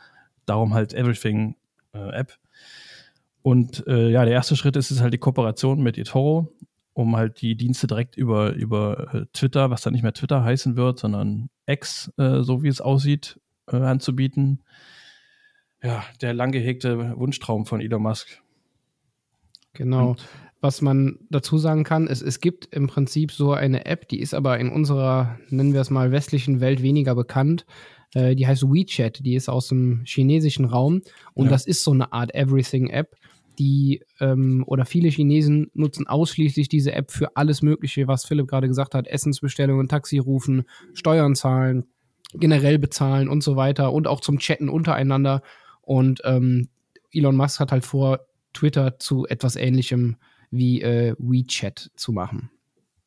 darum 0.45 0.73
halt 0.73 0.93
Everything 0.93 1.55
äh, 1.93 2.09
App. 2.09 2.37
Und 3.41 3.85
äh, 3.87 4.09
ja, 4.09 4.25
der 4.25 4.33
erste 4.33 4.55
Schritt 4.55 4.75
ist, 4.75 4.91
ist 4.91 5.01
halt 5.01 5.13
die 5.13 5.19
Kooperation 5.19 5.81
mit 5.81 5.97
eToro, 5.97 6.51
um 6.93 7.15
halt 7.15 7.41
die 7.41 7.55
Dienste 7.55 7.87
direkt 7.87 8.17
über, 8.17 8.53
über 8.53 9.13
äh, 9.13 9.25
Twitter, 9.33 9.69
was 9.69 9.81
dann 9.81 9.93
nicht 9.93 10.03
mehr 10.03 10.13
Twitter 10.13 10.43
heißen 10.43 10.75
wird, 10.75 10.99
sondern 10.99 11.49
X, 11.67 12.11
äh, 12.17 12.41
so 12.41 12.63
wie 12.63 12.69
es 12.69 12.81
aussieht, 12.81 13.39
äh, 13.71 13.75
anzubieten. 13.75 14.63
Ja, 15.83 16.03
der 16.21 16.33
lang 16.33 16.51
gehegte 16.51 17.15
Wunschtraum 17.17 17.65
von 17.65 17.81
Elon 17.81 18.01
Musk. 18.01 18.41
Genau. 19.73 20.11
Und 20.11 20.27
was 20.65 20.81
man 20.81 21.19
dazu 21.29 21.59
sagen 21.59 21.83
kann, 21.83 22.07
ist, 22.07 22.23
es 22.23 22.39
gibt 22.39 22.73
im 22.73 22.87
Prinzip 22.87 23.31
so 23.31 23.53
eine 23.53 23.85
App, 23.85 24.07
die 24.07 24.19
ist 24.19 24.33
aber 24.33 24.57
in 24.57 24.69
unserer, 24.69 25.37
nennen 25.49 25.73
wir 25.73 25.81
es 25.81 25.91
mal, 25.91 26.11
westlichen 26.11 26.59
Welt 26.59 26.81
weniger 26.81 27.13
bekannt. 27.13 27.67
Äh, 28.15 28.35
die 28.35 28.47
heißt 28.47 28.63
WeChat, 28.63 29.23
die 29.23 29.35
ist 29.35 29.47
aus 29.47 29.67
dem 29.67 30.01
chinesischen 30.05 30.65
Raum 30.65 31.03
und 31.35 31.45
ja. 31.45 31.51
das 31.51 31.67
ist 31.67 31.83
so 31.83 31.91
eine 31.91 32.11
Art 32.11 32.33
Everything-App, 32.33 33.15
die 33.59 34.01
ähm, 34.19 34.63
oder 34.65 34.85
viele 34.85 35.09
Chinesen 35.09 35.69
nutzen 35.75 36.07
ausschließlich 36.07 36.67
diese 36.67 36.93
App 36.93 37.11
für 37.11 37.37
alles 37.37 37.61
Mögliche, 37.61 38.07
was 38.07 38.25
Philipp 38.25 38.47
gerade 38.47 38.67
gesagt 38.67 38.95
hat: 38.95 39.05
Essensbestellungen, 39.05 39.87
Taxi 39.87 40.17
rufen, 40.17 40.63
Steuern 40.95 41.35
zahlen, 41.35 41.85
generell 42.33 42.79
bezahlen 42.79 43.29
und 43.29 43.43
so 43.43 43.55
weiter 43.55 43.93
und 43.93 44.07
auch 44.07 44.19
zum 44.19 44.39
Chatten 44.39 44.69
untereinander. 44.69 45.43
Und 45.83 46.21
ähm, 46.23 46.69
Elon 47.11 47.35
Musk 47.35 47.59
hat 47.59 47.71
halt 47.71 47.85
vor, 47.85 48.21
Twitter 48.55 48.97
zu 48.99 49.27
etwas 49.27 49.55
Ähnlichem 49.55 50.15
wie 50.51 50.81
äh, 50.81 51.15
WeChat 51.17 51.91
zu 51.95 52.11
machen. 52.11 52.49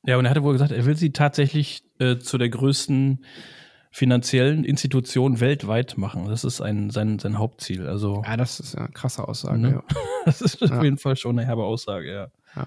Ja, 0.06 0.16
und 0.16 0.24
er 0.24 0.30
hatte 0.30 0.42
wohl 0.42 0.52
gesagt, 0.52 0.72
er 0.72 0.86
will 0.86 0.96
sie 0.96 1.12
tatsächlich 1.12 1.82
äh, 1.98 2.18
zu 2.18 2.38
der 2.38 2.48
größten 2.48 3.24
finanziellen 3.90 4.64
Institution 4.64 5.40
weltweit 5.40 5.98
machen. 5.98 6.26
Das 6.26 6.44
ist 6.44 6.60
ein, 6.60 6.90
sein, 6.90 7.18
sein 7.18 7.38
Hauptziel. 7.38 7.86
Also, 7.86 8.22
ja, 8.24 8.36
das 8.36 8.60
ist 8.60 8.76
eine 8.76 8.88
krasse 8.88 9.26
Aussage. 9.26 9.58
Ne? 9.58 9.70
Ja. 9.72 9.82
das 10.24 10.40
ist 10.40 10.60
ja. 10.60 10.76
auf 10.76 10.82
jeden 10.82 10.98
Fall 10.98 11.16
schon 11.16 11.38
eine 11.38 11.46
herbe 11.46 11.64
Aussage, 11.64 12.12
ja. 12.12 12.28
ja. 12.56 12.66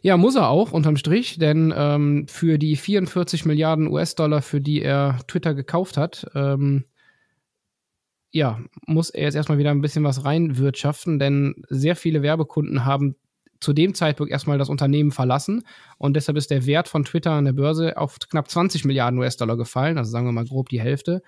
Ja, 0.00 0.16
muss 0.16 0.36
er 0.36 0.48
auch, 0.48 0.72
unterm 0.72 0.96
Strich, 0.96 1.38
denn 1.38 1.74
ähm, 1.76 2.26
für 2.28 2.58
die 2.58 2.76
44 2.76 3.44
Milliarden 3.46 3.88
US-Dollar, 3.88 4.42
für 4.42 4.60
die 4.60 4.80
er 4.80 5.18
Twitter 5.26 5.54
gekauft 5.54 5.96
hat, 5.96 6.26
ähm, 6.34 6.84
ja, 8.30 8.60
muss 8.86 9.10
er 9.10 9.24
jetzt 9.24 9.34
erstmal 9.34 9.58
wieder 9.58 9.70
ein 9.70 9.80
bisschen 9.80 10.04
was 10.04 10.24
reinwirtschaften, 10.24 11.18
denn 11.18 11.64
sehr 11.68 11.96
viele 11.96 12.22
Werbekunden 12.22 12.84
haben 12.84 13.16
zu 13.60 13.72
dem 13.72 13.94
Zeitpunkt 13.94 14.32
erstmal 14.32 14.58
das 14.58 14.68
Unternehmen 14.68 15.10
verlassen 15.10 15.64
und 15.98 16.14
deshalb 16.14 16.36
ist 16.38 16.50
der 16.50 16.66
Wert 16.66 16.88
von 16.88 17.04
Twitter 17.04 17.32
an 17.32 17.44
der 17.44 17.52
Börse 17.52 17.96
auf 17.96 18.18
knapp 18.18 18.50
20 18.50 18.84
Milliarden 18.84 19.18
US-Dollar 19.18 19.56
gefallen, 19.56 19.98
also 19.98 20.10
sagen 20.10 20.26
wir 20.26 20.32
mal 20.32 20.46
grob 20.46 20.68
die 20.68 20.80
Hälfte. 20.80 21.22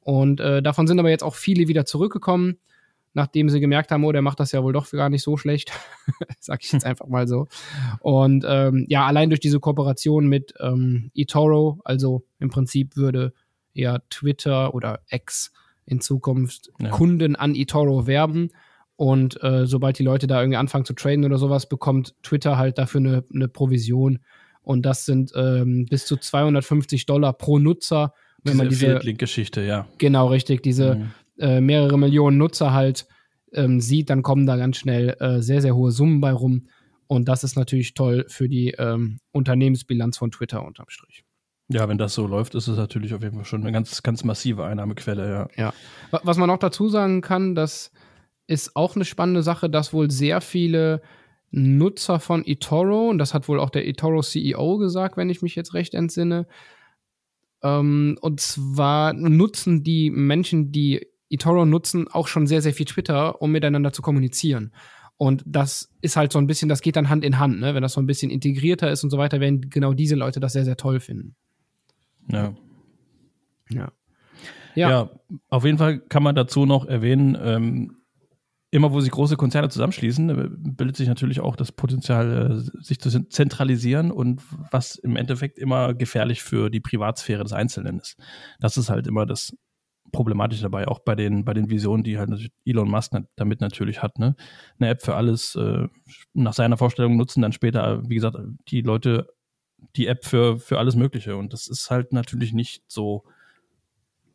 Und 0.00 0.40
äh, 0.40 0.62
davon 0.62 0.86
sind 0.86 0.98
aber 0.98 1.10
jetzt 1.10 1.22
auch 1.22 1.34
viele 1.34 1.68
wieder 1.68 1.86
zurückgekommen, 1.86 2.58
nachdem 3.14 3.48
sie 3.48 3.60
gemerkt 3.60 3.90
haben, 3.90 4.04
oh, 4.04 4.12
der 4.12 4.22
macht 4.22 4.40
das 4.40 4.52
ja 4.52 4.62
wohl 4.62 4.72
doch 4.72 4.90
gar 4.90 5.08
nicht 5.08 5.22
so 5.22 5.36
schlecht, 5.36 5.72
sag 6.40 6.62
ich 6.62 6.72
jetzt 6.72 6.84
einfach 6.86 7.06
mal 7.06 7.28
so. 7.28 7.48
Und 8.00 8.44
ähm, 8.46 8.86
ja, 8.88 9.06
allein 9.06 9.30
durch 9.30 9.40
diese 9.40 9.60
Kooperation 9.60 10.26
mit 10.26 10.54
ähm, 10.60 11.10
eToro, 11.14 11.80
also 11.84 12.24
im 12.38 12.50
Prinzip 12.50 12.96
würde 12.96 13.32
ja 13.72 14.00
Twitter 14.10 14.74
oder 14.74 15.00
X 15.08 15.52
in 15.86 16.00
Zukunft 16.00 16.70
ja. 16.80 16.90
Kunden 16.90 17.36
an 17.36 17.54
eToro 17.54 18.06
werben 18.06 18.50
und 18.96 19.42
äh, 19.42 19.66
sobald 19.66 19.98
die 19.98 20.04
Leute 20.04 20.26
da 20.26 20.40
irgendwie 20.40 20.58
anfangen 20.58 20.84
zu 20.84 20.94
traden 20.94 21.24
oder 21.24 21.38
sowas, 21.38 21.68
bekommt 21.68 22.14
Twitter 22.22 22.56
halt 22.56 22.78
dafür 22.78 23.00
eine, 23.00 23.24
eine 23.34 23.48
Provision. 23.48 24.20
Und 24.60 24.86
das 24.86 25.06
sind 25.06 25.32
ähm, 25.34 25.86
bis 25.90 26.06
zu 26.06 26.16
250 26.16 27.06
Dollar 27.06 27.32
pro 27.32 27.58
Nutzer. 27.58 28.12
Wenn 28.44 28.52
diese 28.52 28.58
man 28.58 28.68
diese 28.68 28.98
Link-Geschichte, 28.98 29.62
ja. 29.62 29.88
Genau, 29.98 30.28
richtig. 30.28 30.62
Diese 30.62 30.96
mhm. 30.96 31.10
äh, 31.38 31.60
mehrere 31.60 31.98
Millionen 31.98 32.38
Nutzer 32.38 32.72
halt 32.72 33.06
ähm, 33.52 33.80
sieht, 33.80 34.10
dann 34.10 34.22
kommen 34.22 34.46
da 34.46 34.56
ganz 34.56 34.76
schnell 34.76 35.16
äh, 35.20 35.40
sehr, 35.42 35.62
sehr 35.62 35.74
hohe 35.74 35.90
Summen 35.90 36.20
bei 36.20 36.32
rum. 36.32 36.68
Und 37.06 37.28
das 37.28 37.44
ist 37.44 37.56
natürlich 37.56 37.94
toll 37.94 38.24
für 38.28 38.48
die 38.48 38.74
ähm, 38.78 39.18
Unternehmensbilanz 39.32 40.16
von 40.16 40.30
Twitter 40.30 40.64
unterm 40.64 40.86
Strich. 40.88 41.24
Ja, 41.68 41.88
wenn 41.88 41.98
das 41.98 42.14
so 42.14 42.26
läuft, 42.26 42.54
ist 42.54 42.68
es 42.68 42.76
natürlich 42.76 43.14
auf 43.14 43.22
jeden 43.22 43.36
Fall 43.36 43.44
schon 43.44 43.62
eine 43.62 43.72
ganz, 43.72 44.02
ganz 44.02 44.24
massive 44.24 44.64
Einnahmequelle, 44.64 45.28
ja. 45.28 45.48
Ja. 45.56 45.74
Was 46.10 46.36
man 46.36 46.50
auch 46.50 46.58
dazu 46.58 46.88
sagen 46.88 47.20
kann, 47.20 47.54
dass 47.54 47.92
ist 48.46 48.76
auch 48.76 48.96
eine 48.96 49.04
spannende 49.04 49.42
Sache, 49.42 49.70
dass 49.70 49.92
wohl 49.92 50.10
sehr 50.10 50.40
viele 50.40 51.02
Nutzer 51.50 52.18
von 52.18 52.44
eToro, 52.46 53.08
und 53.08 53.18
das 53.18 53.34
hat 53.34 53.48
wohl 53.48 53.60
auch 53.60 53.70
der 53.70 53.86
eToro 53.86 54.22
CEO 54.22 54.78
gesagt, 54.78 55.16
wenn 55.16 55.30
ich 55.30 55.42
mich 55.42 55.54
jetzt 55.54 55.74
recht 55.74 55.94
entsinne, 55.94 56.46
ähm, 57.62 58.18
und 58.20 58.40
zwar 58.40 59.12
nutzen 59.12 59.82
die 59.82 60.10
Menschen, 60.10 60.72
die 60.72 61.06
eToro 61.30 61.64
nutzen, 61.64 62.08
auch 62.08 62.26
schon 62.28 62.46
sehr, 62.46 62.62
sehr 62.62 62.72
viel 62.74 62.86
Twitter, 62.86 63.40
um 63.40 63.52
miteinander 63.52 63.92
zu 63.92 64.02
kommunizieren. 64.02 64.72
Und 65.16 65.44
das 65.46 65.90
ist 66.00 66.16
halt 66.16 66.32
so 66.32 66.38
ein 66.38 66.46
bisschen, 66.46 66.68
das 66.68 66.80
geht 66.80 66.96
dann 66.96 67.08
Hand 67.08 67.24
in 67.24 67.38
Hand, 67.38 67.60
ne? 67.60 67.74
Wenn 67.74 67.82
das 67.82 67.92
so 67.92 68.00
ein 68.00 68.06
bisschen 68.06 68.30
integrierter 68.30 68.90
ist 68.90 69.04
und 69.04 69.10
so 69.10 69.18
weiter, 69.18 69.40
werden 69.40 69.70
genau 69.70 69.92
diese 69.92 70.16
Leute 70.16 70.40
das 70.40 70.52
sehr, 70.52 70.64
sehr 70.64 70.76
toll 70.76 71.00
finden. 71.00 71.36
Ja. 72.28 72.54
Ja. 73.70 73.92
Ja, 74.74 74.90
ja 74.90 75.10
auf 75.48 75.64
jeden 75.64 75.78
Fall 75.78 76.00
kann 76.00 76.22
man 76.22 76.34
dazu 76.34 76.66
noch 76.66 76.86
erwähnen, 76.86 77.38
ähm, 77.40 78.01
immer 78.72 78.90
wo 78.90 79.00
sich 79.00 79.10
große 79.10 79.36
Konzerne 79.36 79.68
zusammenschließen, 79.68 80.30
äh, 80.30 80.48
bildet 80.50 80.96
sich 80.96 81.06
natürlich 81.06 81.40
auch 81.40 81.56
das 81.56 81.70
Potenzial, 81.70 82.50
äh, 82.50 82.82
sich 82.82 82.98
zu 82.98 83.10
zentralisieren 83.28 84.10
und 84.10 84.42
was 84.70 84.96
im 84.96 85.16
Endeffekt 85.16 85.58
immer 85.58 85.94
gefährlich 85.94 86.42
für 86.42 86.70
die 86.70 86.80
Privatsphäre 86.80 87.44
des 87.44 87.52
Einzelnen 87.52 88.00
ist. 88.00 88.16
Das 88.60 88.78
ist 88.78 88.88
halt 88.88 89.06
immer 89.06 89.26
das 89.26 89.54
Problematische 90.10 90.62
dabei, 90.62 90.88
auch 90.88 91.00
bei 91.00 91.14
den, 91.14 91.44
bei 91.44 91.54
den 91.54 91.70
Visionen, 91.70 92.02
die 92.02 92.18
halt 92.18 92.50
Elon 92.64 92.90
Musk 92.90 93.12
damit 93.36 93.60
natürlich 93.60 94.02
hat. 94.02 94.18
Ne? 94.18 94.34
Eine 94.78 94.90
App 94.90 95.02
für 95.02 95.14
alles 95.14 95.54
äh, 95.54 95.86
nach 96.32 96.54
seiner 96.54 96.78
Vorstellung 96.78 97.16
nutzen, 97.16 97.42
dann 97.42 97.52
später, 97.52 98.02
wie 98.08 98.14
gesagt, 98.14 98.36
die 98.68 98.80
Leute 98.80 99.28
die 99.96 100.06
App 100.06 100.24
für, 100.24 100.58
für 100.58 100.78
alles 100.78 100.96
Mögliche. 100.96 101.36
Und 101.36 101.52
das 101.52 101.68
ist 101.68 101.90
halt 101.90 102.12
natürlich 102.12 102.52
nicht 102.52 102.84
so 102.86 103.24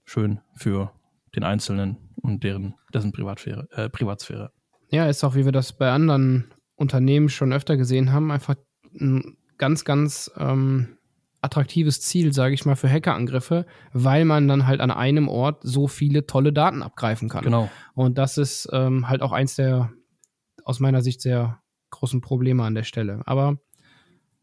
schön 0.05 0.41
für 0.55 0.91
den 1.35 1.43
Einzelnen 1.43 2.06
und 2.21 2.43
deren, 2.43 2.75
dessen 2.93 3.11
Privatsphäre, 3.11 3.67
äh, 3.71 3.89
Privatsphäre. 3.89 4.51
Ja, 4.89 5.07
ist 5.07 5.23
auch, 5.23 5.35
wie 5.35 5.45
wir 5.45 5.51
das 5.51 5.73
bei 5.73 5.91
anderen 5.91 6.53
Unternehmen 6.75 7.29
schon 7.29 7.53
öfter 7.53 7.77
gesehen 7.77 8.11
haben, 8.11 8.31
einfach 8.31 8.55
ein 8.99 9.37
ganz, 9.57 9.85
ganz 9.85 10.31
ähm, 10.37 10.97
attraktives 11.41 12.01
Ziel, 12.01 12.33
sage 12.33 12.53
ich 12.53 12.65
mal, 12.65 12.75
für 12.75 12.89
Hackerangriffe, 12.89 13.65
weil 13.93 14.25
man 14.25 14.47
dann 14.47 14.67
halt 14.67 14.81
an 14.81 14.91
einem 14.91 15.27
Ort 15.27 15.61
so 15.63 15.87
viele 15.87 16.25
tolle 16.25 16.53
Daten 16.53 16.83
abgreifen 16.83 17.29
kann. 17.29 17.43
Genau. 17.43 17.69
Und 17.93 18.17
das 18.17 18.37
ist 18.37 18.69
ähm, 18.71 19.07
halt 19.07 19.21
auch 19.21 19.31
eins 19.31 19.55
der 19.55 19.91
aus 20.63 20.79
meiner 20.79 21.01
Sicht 21.01 21.21
sehr 21.21 21.61
großen 21.91 22.21
Probleme 22.21 22.63
an 22.63 22.75
der 22.75 22.83
Stelle. 22.83 23.21
Aber 23.25 23.57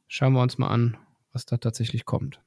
schauen 0.09 0.33
wir 0.33 0.43
uns 0.43 0.59
mal 0.59 0.69
an, 0.69 0.97
was 1.33 1.47
da 1.47 1.57
tatsächlich 1.57 2.05
kommt. 2.05 2.41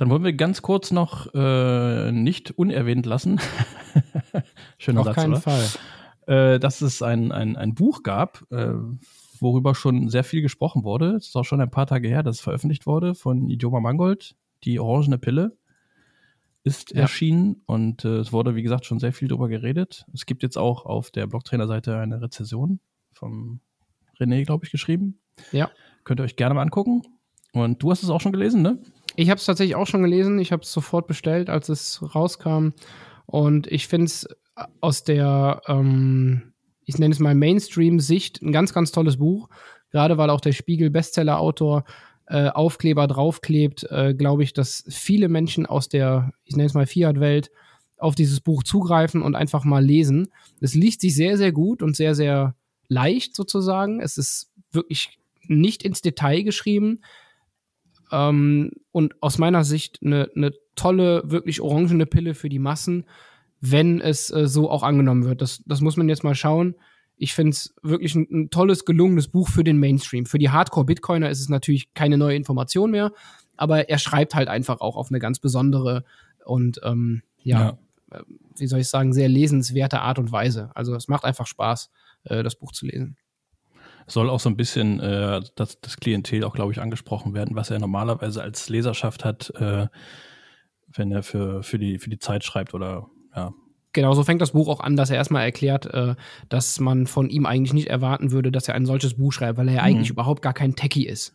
Dann 0.00 0.08
wollen 0.08 0.24
wir 0.24 0.32
ganz 0.32 0.62
kurz 0.62 0.92
noch 0.92 1.26
äh, 1.34 2.10
nicht 2.10 2.52
unerwähnt 2.52 3.04
lassen. 3.04 3.38
Schöner 4.78 5.00
Auf 5.00 5.06
Satz, 5.08 5.14
keinen 5.16 5.32
oder? 5.34 5.42
Fall. 5.42 5.66
Äh, 6.26 6.58
dass 6.58 6.80
es 6.80 7.02
ein, 7.02 7.32
ein, 7.32 7.54
ein 7.54 7.74
Buch 7.74 8.02
gab, 8.02 8.50
äh, 8.50 8.72
worüber 9.40 9.74
schon 9.74 10.08
sehr 10.08 10.24
viel 10.24 10.40
gesprochen 10.40 10.84
wurde. 10.84 11.16
Es 11.16 11.26
ist 11.26 11.36
auch 11.36 11.44
schon 11.44 11.60
ein 11.60 11.70
paar 11.70 11.86
Tage 11.86 12.08
her, 12.08 12.22
dass 12.22 12.36
es 12.36 12.40
veröffentlicht 12.40 12.86
wurde 12.86 13.14
von 13.14 13.50
Idioma 13.50 13.80
Mangold. 13.80 14.36
Die 14.64 14.80
orangene 14.80 15.18
Pille 15.18 15.58
ist 16.64 16.94
ja. 16.94 17.02
erschienen 17.02 17.60
und 17.66 18.06
äh, 18.06 18.20
es 18.20 18.32
wurde, 18.32 18.54
wie 18.54 18.62
gesagt, 18.62 18.86
schon 18.86 19.00
sehr 19.00 19.12
viel 19.12 19.28
darüber 19.28 19.48
geredet. 19.48 20.06
Es 20.14 20.24
gibt 20.24 20.42
jetzt 20.42 20.56
auch 20.56 20.86
auf 20.86 21.10
der 21.10 21.26
Blogtrainer-Seite 21.26 21.98
eine 21.98 22.22
Rezession 22.22 22.80
vom 23.12 23.60
René, 24.18 24.46
glaube 24.46 24.64
ich, 24.64 24.72
geschrieben. 24.72 25.20
Ja. 25.52 25.70
Könnt 26.04 26.20
ihr 26.20 26.24
euch 26.24 26.36
gerne 26.36 26.54
mal 26.54 26.62
angucken. 26.62 27.02
Und 27.52 27.82
du 27.82 27.90
hast 27.90 28.02
es 28.02 28.10
auch 28.10 28.20
schon 28.20 28.32
gelesen, 28.32 28.62
ne? 28.62 28.78
Ich 29.20 29.28
habe 29.28 29.38
es 29.38 29.44
tatsächlich 29.44 29.76
auch 29.76 29.86
schon 29.86 30.02
gelesen. 30.02 30.38
Ich 30.38 30.50
habe 30.50 30.62
es 30.62 30.72
sofort 30.72 31.06
bestellt, 31.06 31.50
als 31.50 31.68
es 31.68 32.00
rauskam. 32.14 32.70
Und 33.26 33.66
ich 33.66 33.86
finde 33.86 34.06
es 34.06 34.26
aus 34.80 35.04
der, 35.04 35.60
ähm, 35.66 36.54
ich 36.86 36.96
nenne 36.96 37.12
es 37.12 37.18
mal 37.18 37.34
Mainstream-Sicht, 37.34 38.40
ein 38.40 38.50
ganz, 38.50 38.72
ganz 38.72 38.92
tolles 38.92 39.18
Buch. 39.18 39.50
gerade 39.90 40.16
weil 40.16 40.30
auch 40.30 40.40
der 40.40 40.52
Spiegel 40.52 40.88
Bestseller-Autor 40.88 41.84
äh, 42.28 42.48
Aufkleber 42.48 43.06
draufklebt, 43.08 43.90
äh, 43.90 44.14
glaube 44.14 44.42
ich, 44.42 44.54
dass 44.54 44.84
viele 44.88 45.28
Menschen 45.28 45.66
aus 45.66 45.90
der, 45.90 46.32
ich 46.44 46.56
nenne 46.56 46.68
es 46.68 46.74
mal 46.74 46.86
Fiat-Welt, 46.86 47.50
auf 47.98 48.14
dieses 48.14 48.40
Buch 48.40 48.62
zugreifen 48.62 49.20
und 49.20 49.34
einfach 49.34 49.64
mal 49.64 49.84
lesen. 49.84 50.28
Es 50.62 50.74
liest 50.74 51.02
sich 51.02 51.14
sehr, 51.14 51.36
sehr 51.36 51.52
gut 51.52 51.82
und 51.82 51.94
sehr, 51.94 52.14
sehr 52.14 52.54
leicht 52.88 53.36
sozusagen. 53.36 54.00
Es 54.00 54.16
ist 54.16 54.50
wirklich 54.72 55.18
nicht 55.46 55.82
ins 55.82 56.00
Detail 56.00 56.42
geschrieben 56.42 57.00
ähm, 58.10 58.72
und 58.92 59.14
aus 59.22 59.38
meiner 59.38 59.64
Sicht 59.64 60.00
eine, 60.04 60.30
eine 60.34 60.52
tolle, 60.74 61.22
wirklich 61.24 61.60
orangene 61.60 62.06
Pille 62.06 62.34
für 62.34 62.48
die 62.48 62.58
Massen, 62.58 63.06
wenn 63.60 64.00
es 64.00 64.30
äh, 64.30 64.46
so 64.46 64.70
auch 64.70 64.82
angenommen 64.82 65.24
wird. 65.24 65.42
Das, 65.42 65.62
das 65.66 65.80
muss 65.80 65.96
man 65.96 66.08
jetzt 66.08 66.24
mal 66.24 66.34
schauen. 66.34 66.74
Ich 67.16 67.34
finde 67.34 67.50
es 67.50 67.74
wirklich 67.82 68.14
ein, 68.14 68.26
ein, 68.30 68.50
tolles, 68.50 68.84
gelungenes 68.84 69.28
Buch 69.28 69.48
für 69.48 69.64
den 69.64 69.78
Mainstream. 69.78 70.24
Für 70.26 70.38
die 70.38 70.50
Hardcore-Bitcoiner 70.50 71.28
ist 71.28 71.40
es 71.40 71.48
natürlich 71.48 71.92
keine 71.92 72.16
neue 72.16 72.36
Information 72.36 72.90
mehr, 72.90 73.12
aber 73.56 73.90
er 73.90 73.98
schreibt 73.98 74.34
halt 74.34 74.48
einfach 74.48 74.80
auch 74.80 74.96
auf 74.96 75.10
eine 75.10 75.18
ganz 75.18 75.38
besondere 75.38 76.04
und 76.46 76.80
ähm, 76.82 77.22
ja, 77.42 77.60
ja, 78.12 78.18
äh, 78.18 78.22
wie 78.56 78.66
soll 78.66 78.80
ich 78.80 78.88
sagen, 78.88 79.12
sehr 79.12 79.28
lesenswerte 79.28 80.00
Art 80.00 80.18
und 80.18 80.32
Weise. 80.32 80.70
Also 80.74 80.94
es 80.94 81.08
macht 81.08 81.24
einfach 81.24 81.46
Spaß, 81.46 81.90
äh, 82.24 82.42
das 82.42 82.56
Buch 82.56 82.72
zu 82.72 82.86
lesen. 82.86 83.16
Soll 84.06 84.30
auch 84.30 84.40
so 84.40 84.48
ein 84.48 84.56
bisschen 84.56 85.00
äh, 85.00 85.40
das, 85.56 85.80
das 85.80 85.96
Klientel 85.96 86.44
auch, 86.44 86.54
glaube 86.54 86.72
ich, 86.72 86.80
angesprochen 86.80 87.34
werden, 87.34 87.56
was 87.56 87.70
er 87.70 87.78
normalerweise 87.78 88.42
als 88.42 88.68
Leserschaft 88.68 89.24
hat, 89.24 89.50
äh, 89.56 89.86
wenn 90.88 91.12
er 91.12 91.22
für, 91.22 91.62
für, 91.62 91.78
die, 91.78 91.98
für 91.98 92.10
die 92.10 92.18
Zeit 92.18 92.44
schreibt 92.44 92.74
oder 92.74 93.06
ja, 93.34 93.52
Genau, 93.92 94.14
so 94.14 94.22
fängt 94.22 94.40
das 94.40 94.52
Buch 94.52 94.68
auch 94.68 94.80
an, 94.80 94.94
dass 94.94 95.10
er 95.10 95.16
erstmal 95.16 95.44
erklärt, 95.44 95.86
äh, 95.86 96.14
dass 96.48 96.78
man 96.78 97.06
von 97.06 97.28
ihm 97.28 97.44
eigentlich 97.44 97.72
nicht 97.72 97.88
erwarten 97.88 98.30
würde, 98.30 98.52
dass 98.52 98.68
er 98.68 98.74
ein 98.74 98.86
solches 98.86 99.14
Buch 99.14 99.32
schreibt, 99.32 99.58
weil 99.58 99.68
er 99.68 99.74
ja 99.74 99.80
mhm. 99.80 99.86
eigentlich 99.86 100.10
überhaupt 100.10 100.42
gar 100.42 100.52
kein 100.52 100.76
Techie 100.76 101.06
ist. 101.06 101.34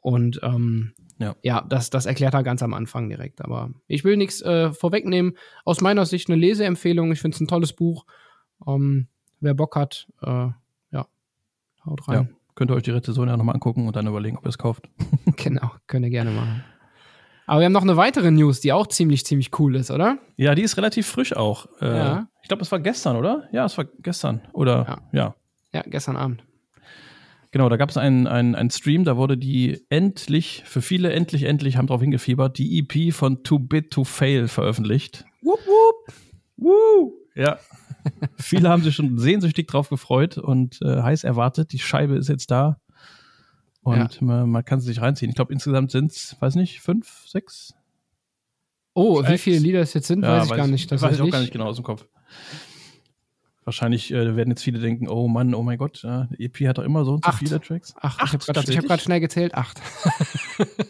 Und 0.00 0.40
ähm, 0.42 0.92
ja, 1.18 1.36
ja 1.42 1.64
das, 1.68 1.90
das 1.90 2.06
erklärt 2.06 2.34
er 2.34 2.42
ganz 2.42 2.62
am 2.64 2.74
Anfang 2.74 3.08
direkt. 3.08 3.42
Aber 3.42 3.70
ich 3.86 4.02
will 4.02 4.16
nichts 4.16 4.42
äh, 4.42 4.72
vorwegnehmen. 4.72 5.36
Aus 5.64 5.80
meiner 5.80 6.04
Sicht 6.04 6.28
eine 6.28 6.36
Leseempfehlung. 6.36 7.12
Ich 7.12 7.20
finde 7.20 7.36
es 7.36 7.40
ein 7.40 7.48
tolles 7.48 7.72
Buch. 7.72 8.06
Ähm, 8.66 9.06
wer 9.40 9.54
Bock 9.54 9.76
hat, 9.76 10.08
äh, 10.22 10.48
haut 11.86 12.08
rein. 12.08 12.14
Ja, 12.14 12.36
könnt 12.54 12.70
ihr 12.70 12.74
euch 12.74 12.82
die 12.82 12.90
Rezension 12.90 13.28
ja 13.28 13.36
nochmal 13.36 13.54
angucken 13.54 13.86
und 13.86 13.96
dann 13.96 14.06
überlegen, 14.06 14.36
ob 14.36 14.44
ihr 14.44 14.50
es 14.50 14.58
kauft. 14.58 14.88
genau, 15.36 15.70
könnt 15.86 16.04
ihr 16.04 16.10
gerne 16.10 16.30
machen. 16.30 16.64
Aber 17.46 17.60
wir 17.60 17.66
haben 17.66 17.72
noch 17.72 17.82
eine 17.82 17.96
weitere 17.96 18.30
News, 18.30 18.60
die 18.60 18.72
auch 18.72 18.86
ziemlich, 18.86 19.26
ziemlich 19.26 19.58
cool 19.58 19.76
ist, 19.76 19.90
oder? 19.90 20.18
Ja, 20.36 20.54
die 20.54 20.62
ist 20.62 20.76
relativ 20.76 21.06
frisch 21.06 21.36
auch. 21.36 21.66
Äh, 21.80 21.86
ja. 21.86 22.28
Ich 22.42 22.48
glaube, 22.48 22.62
es 22.62 22.72
war 22.72 22.80
gestern, 22.80 23.16
oder? 23.16 23.48
Ja, 23.52 23.66
es 23.66 23.76
war 23.76 23.84
gestern. 23.98 24.40
Oder 24.52 25.00
ja. 25.12 25.18
Ja, 25.20 25.34
ja 25.72 25.82
gestern 25.86 26.16
Abend. 26.16 26.42
Genau, 27.54 27.68
da 27.68 27.76
gab 27.76 27.90
es 27.90 27.96
einen, 27.96 28.26
einen, 28.26 28.56
einen 28.56 28.70
Stream, 28.70 29.04
da 29.04 29.16
wurde 29.16 29.38
die 29.38 29.84
endlich, 29.88 30.64
für 30.66 30.82
viele 30.82 31.12
endlich, 31.12 31.44
endlich, 31.44 31.76
haben 31.76 31.86
drauf 31.86 32.00
hingefiebert, 32.00 32.58
die 32.58 32.80
EP 32.80 33.14
von 33.14 33.44
Too 33.44 33.60
Bit 33.60 33.92
to 33.92 34.02
Fail 34.02 34.48
veröffentlicht. 34.48 35.24
Wupp, 35.40 35.60
wupp. 35.64 36.14
Woo! 36.56 37.12
Ja. 37.36 37.58
Viele 38.36 38.68
haben 38.68 38.82
sich 38.82 38.94
schon 38.94 39.18
sehnsüchtig 39.18 39.66
drauf 39.66 39.88
gefreut 39.88 40.38
und 40.38 40.80
äh, 40.82 41.02
heiß 41.02 41.24
erwartet. 41.24 41.72
Die 41.72 41.78
Scheibe 41.78 42.16
ist 42.16 42.28
jetzt 42.28 42.50
da. 42.50 42.78
Und 43.82 43.96
ja. 43.96 44.08
man, 44.20 44.50
man, 44.50 44.64
kann 44.64 44.80
sie 44.80 44.86
sich 44.86 45.00
reinziehen. 45.00 45.28
Ich 45.28 45.36
glaube, 45.36 45.52
insgesamt 45.52 45.90
sind 45.90 46.10
es, 46.10 46.36
weiß 46.40 46.54
nicht, 46.54 46.80
fünf, 46.80 47.24
sechs? 47.26 47.74
Oh, 48.94 49.20
Tracks. 49.20 49.32
wie 49.32 49.38
viele 49.38 49.58
Lieder 49.58 49.80
es 49.80 49.92
jetzt 49.92 50.06
sind, 50.06 50.22
ja, 50.22 50.36
weiß 50.38 50.44
ich 50.44 50.50
weiß, 50.50 50.56
gar 50.56 50.66
nicht. 50.68 50.90
Das 50.90 51.02
weiß 51.02 51.16
ich 51.16 51.20
auch 51.20 51.30
gar 51.30 51.40
nicht 51.40 51.52
genau 51.52 51.66
aus 51.66 51.76
dem 51.76 51.84
Kopf. 51.84 52.06
Wahrscheinlich 53.64 54.12
äh, 54.12 54.36
werden 54.36 54.50
jetzt 54.50 54.62
viele 54.62 54.78
denken, 54.78 55.08
oh 55.08 55.26
Mann, 55.26 55.54
oh 55.54 55.62
mein 55.62 55.78
Gott, 55.78 56.02
ja, 56.02 56.28
EP 56.38 56.68
hat 56.68 56.78
doch 56.78 56.84
immer 56.84 57.04
so 57.04 57.14
und 57.14 57.24
so 57.24 57.30
acht. 57.30 57.38
viele 57.38 57.60
Tracks. 57.60 57.94
Acht, 57.98 58.20
acht 58.20 58.68
ich 58.68 58.76
habe 58.76 58.86
gerade 58.86 59.02
schnell 59.02 59.20
gezählt, 59.20 59.54
acht. 59.54 59.80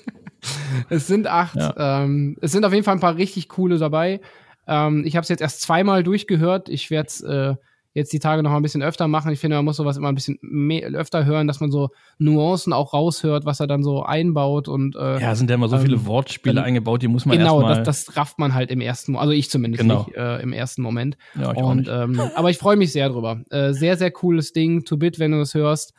es 0.88 1.06
sind 1.06 1.26
acht. 1.26 1.56
Ja. 1.56 2.02
Ähm, 2.02 2.36
es 2.40 2.52
sind 2.52 2.64
auf 2.64 2.72
jeden 2.72 2.84
Fall 2.84 2.94
ein 2.94 3.00
paar 3.00 3.16
richtig 3.16 3.48
coole 3.48 3.78
dabei. 3.78 4.20
Ähm, 4.66 5.04
ich 5.06 5.16
habe 5.16 5.22
es 5.22 5.28
jetzt 5.28 5.40
erst 5.40 5.62
zweimal 5.62 6.02
durchgehört. 6.02 6.68
Ich 6.68 6.90
werde 6.90 7.06
es 7.08 7.20
äh, 7.20 7.54
jetzt 7.94 8.12
die 8.12 8.18
Tage 8.18 8.42
noch 8.42 8.50
mal 8.50 8.56
ein 8.56 8.62
bisschen 8.62 8.82
öfter 8.82 9.06
machen. 9.06 9.32
Ich 9.32 9.38
finde, 9.38 9.56
man 9.56 9.64
muss 9.64 9.76
sowas 9.76 9.96
immer 9.96 10.08
ein 10.08 10.16
bisschen 10.16 10.38
mehr, 10.42 10.88
öfter 10.88 11.24
hören, 11.24 11.46
dass 11.46 11.60
man 11.60 11.70
so 11.70 11.90
Nuancen 12.18 12.72
auch 12.72 12.92
raushört, 12.92 13.46
was 13.46 13.60
er 13.60 13.68
dann 13.68 13.84
so 13.84 14.02
einbaut 14.02 14.66
und 14.68 14.96
äh, 14.96 15.20
ja, 15.20 15.34
sind 15.36 15.48
ja 15.48 15.54
immer 15.54 15.68
so 15.68 15.76
ähm, 15.76 15.82
viele 15.82 16.04
Wortspiele 16.04 16.56
dann, 16.56 16.64
eingebaut, 16.64 17.02
die 17.02 17.08
muss 17.08 17.24
man 17.24 17.38
genau, 17.38 17.62
das, 17.62 17.84
das 17.84 18.16
rafft 18.16 18.40
man 18.40 18.52
halt 18.52 18.72
im 18.72 18.80
ersten, 18.80 19.16
also 19.16 19.32
ich 19.32 19.48
zumindest 19.48 19.82
genau. 19.82 20.04
nicht 20.06 20.16
äh, 20.16 20.42
im 20.42 20.52
ersten 20.52 20.82
Moment. 20.82 21.16
Ja, 21.40 21.52
ich 21.52 21.58
und 21.58 21.88
ähm, 21.88 22.20
aber 22.34 22.50
ich 22.50 22.58
freue 22.58 22.76
mich 22.76 22.92
sehr 22.92 23.08
drüber. 23.08 23.40
Äh, 23.50 23.72
sehr 23.72 23.96
sehr 23.96 24.10
cooles 24.10 24.52
Ding, 24.52 24.84
To 24.84 24.96
Bit, 24.96 25.20
wenn 25.20 25.30
du 25.30 25.38
das 25.38 25.54
hörst. 25.54 25.94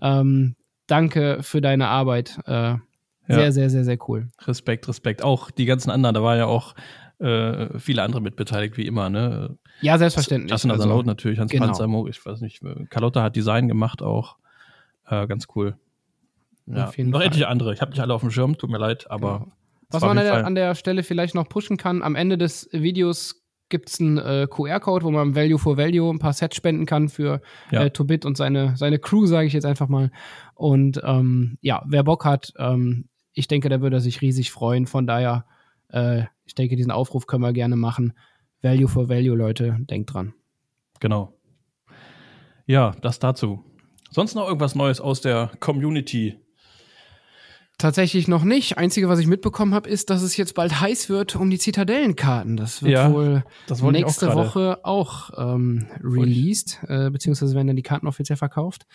Ähm, 0.00 0.54
danke 0.86 1.38
für 1.42 1.60
deine 1.60 1.88
Arbeit. 1.88 2.38
Äh, 2.46 2.76
sehr, 3.26 3.44
ja. 3.44 3.52
sehr, 3.52 3.70
sehr, 3.70 3.84
sehr 3.84 3.98
cool. 4.08 4.28
Respekt, 4.46 4.88
Respekt. 4.88 5.22
Auch 5.22 5.50
die 5.50 5.64
ganzen 5.64 5.90
anderen, 5.90 6.14
da 6.14 6.22
war 6.22 6.36
ja 6.36 6.46
auch 6.46 6.74
äh, 7.20 7.78
viele 7.78 8.02
andere 8.02 8.20
mitbeteiligt, 8.20 8.76
wie 8.76 8.86
immer, 8.86 9.10
ne? 9.10 9.58
Ja, 9.80 9.98
selbstverständlich. 9.98 10.50
Justin 10.50 10.70
also, 10.70 10.88
Laut 10.88 11.06
natürlich, 11.06 11.38
Hans 11.38 11.52
genau. 11.52 11.66
Panzermo, 11.66 12.08
ich 12.08 12.24
weiß 12.24 12.40
nicht, 12.40 12.62
Carlotta 12.88 13.22
hat 13.22 13.36
Design 13.36 13.68
gemacht 13.68 14.02
auch. 14.02 14.36
Äh, 15.06 15.26
ganz 15.26 15.46
cool. 15.54 15.76
Ja, 16.66 16.86
noch 16.86 16.94
Fall. 16.94 17.22
etliche 17.22 17.48
andere. 17.48 17.72
Ich 17.72 17.80
habe 17.80 17.90
nicht 17.90 18.00
alle 18.00 18.14
auf 18.14 18.20
dem 18.20 18.30
Schirm, 18.30 18.56
tut 18.56 18.70
mir 18.70 18.78
leid, 18.78 19.10
aber. 19.10 19.40
Genau. 19.40 19.52
Was 19.92 20.02
man 20.02 20.18
an 20.18 20.24
der, 20.24 20.46
an 20.46 20.54
der, 20.54 20.76
Stelle 20.76 21.02
vielleicht 21.02 21.34
noch 21.34 21.48
pushen 21.48 21.76
kann, 21.76 22.02
am 22.02 22.14
Ende 22.14 22.38
des 22.38 22.68
Videos 22.70 23.42
gibt 23.70 23.88
es 23.88 24.00
einen 24.00 24.18
äh, 24.18 24.46
QR-Code, 24.48 25.04
wo 25.04 25.10
man 25.10 25.34
Value 25.34 25.58
for 25.58 25.76
Value 25.76 26.10
ein 26.10 26.20
paar 26.20 26.32
Sets 26.32 26.56
spenden 26.56 26.86
kann 26.86 27.08
für 27.08 27.40
ja. 27.72 27.84
äh, 27.84 27.90
Tobit 27.90 28.24
und 28.24 28.36
seine, 28.36 28.76
seine 28.76 29.00
Crew, 29.00 29.26
sage 29.26 29.48
ich 29.48 29.52
jetzt 29.52 29.64
einfach 29.64 29.88
mal. 29.88 30.12
Und 30.54 31.00
ähm, 31.04 31.58
ja, 31.60 31.82
wer 31.86 32.04
Bock 32.04 32.24
hat, 32.24 32.52
ähm, 32.58 33.08
ich 33.32 33.48
denke, 33.48 33.68
der 33.68 33.80
würde 33.80 34.00
sich 34.00 34.20
riesig 34.20 34.52
freuen. 34.52 34.86
Von 34.86 35.08
daher, 35.08 35.44
äh, 35.88 36.24
ich 36.50 36.56
denke, 36.56 36.74
diesen 36.74 36.90
Aufruf 36.90 37.28
können 37.28 37.44
wir 37.44 37.52
gerne 37.52 37.76
machen. 37.76 38.12
Value 38.60 38.88
for 38.88 39.08
Value, 39.08 39.36
Leute, 39.36 39.78
denkt 39.88 40.12
dran. 40.12 40.34
Genau. 40.98 41.32
Ja, 42.66 42.96
das 43.02 43.20
dazu. 43.20 43.64
Sonst 44.10 44.34
noch 44.34 44.48
irgendwas 44.48 44.74
Neues 44.74 45.00
aus 45.00 45.20
der 45.20 45.52
Community? 45.60 46.40
Tatsächlich 47.78 48.26
noch 48.26 48.42
nicht. 48.42 48.78
Einzige, 48.78 49.08
was 49.08 49.20
ich 49.20 49.28
mitbekommen 49.28 49.74
habe, 49.74 49.88
ist, 49.88 50.10
dass 50.10 50.22
es 50.22 50.36
jetzt 50.36 50.56
bald 50.56 50.80
heiß 50.80 51.08
wird 51.08 51.36
um 51.36 51.50
die 51.50 51.58
Zitadellenkarten. 51.58 52.56
Das 52.56 52.82
wird 52.82 52.94
ja, 52.94 53.12
wohl 53.12 53.44
das 53.68 53.80
nächste 53.80 54.32
auch 54.32 54.34
Woche 54.34 54.80
auch 54.82 55.30
ähm, 55.38 55.86
released, 56.02 56.80
äh, 56.88 57.10
beziehungsweise 57.10 57.54
werden 57.54 57.68
dann 57.68 57.76
die 57.76 57.82
Karten 57.82 58.08
offiziell 58.08 58.36
verkauft. 58.36 58.86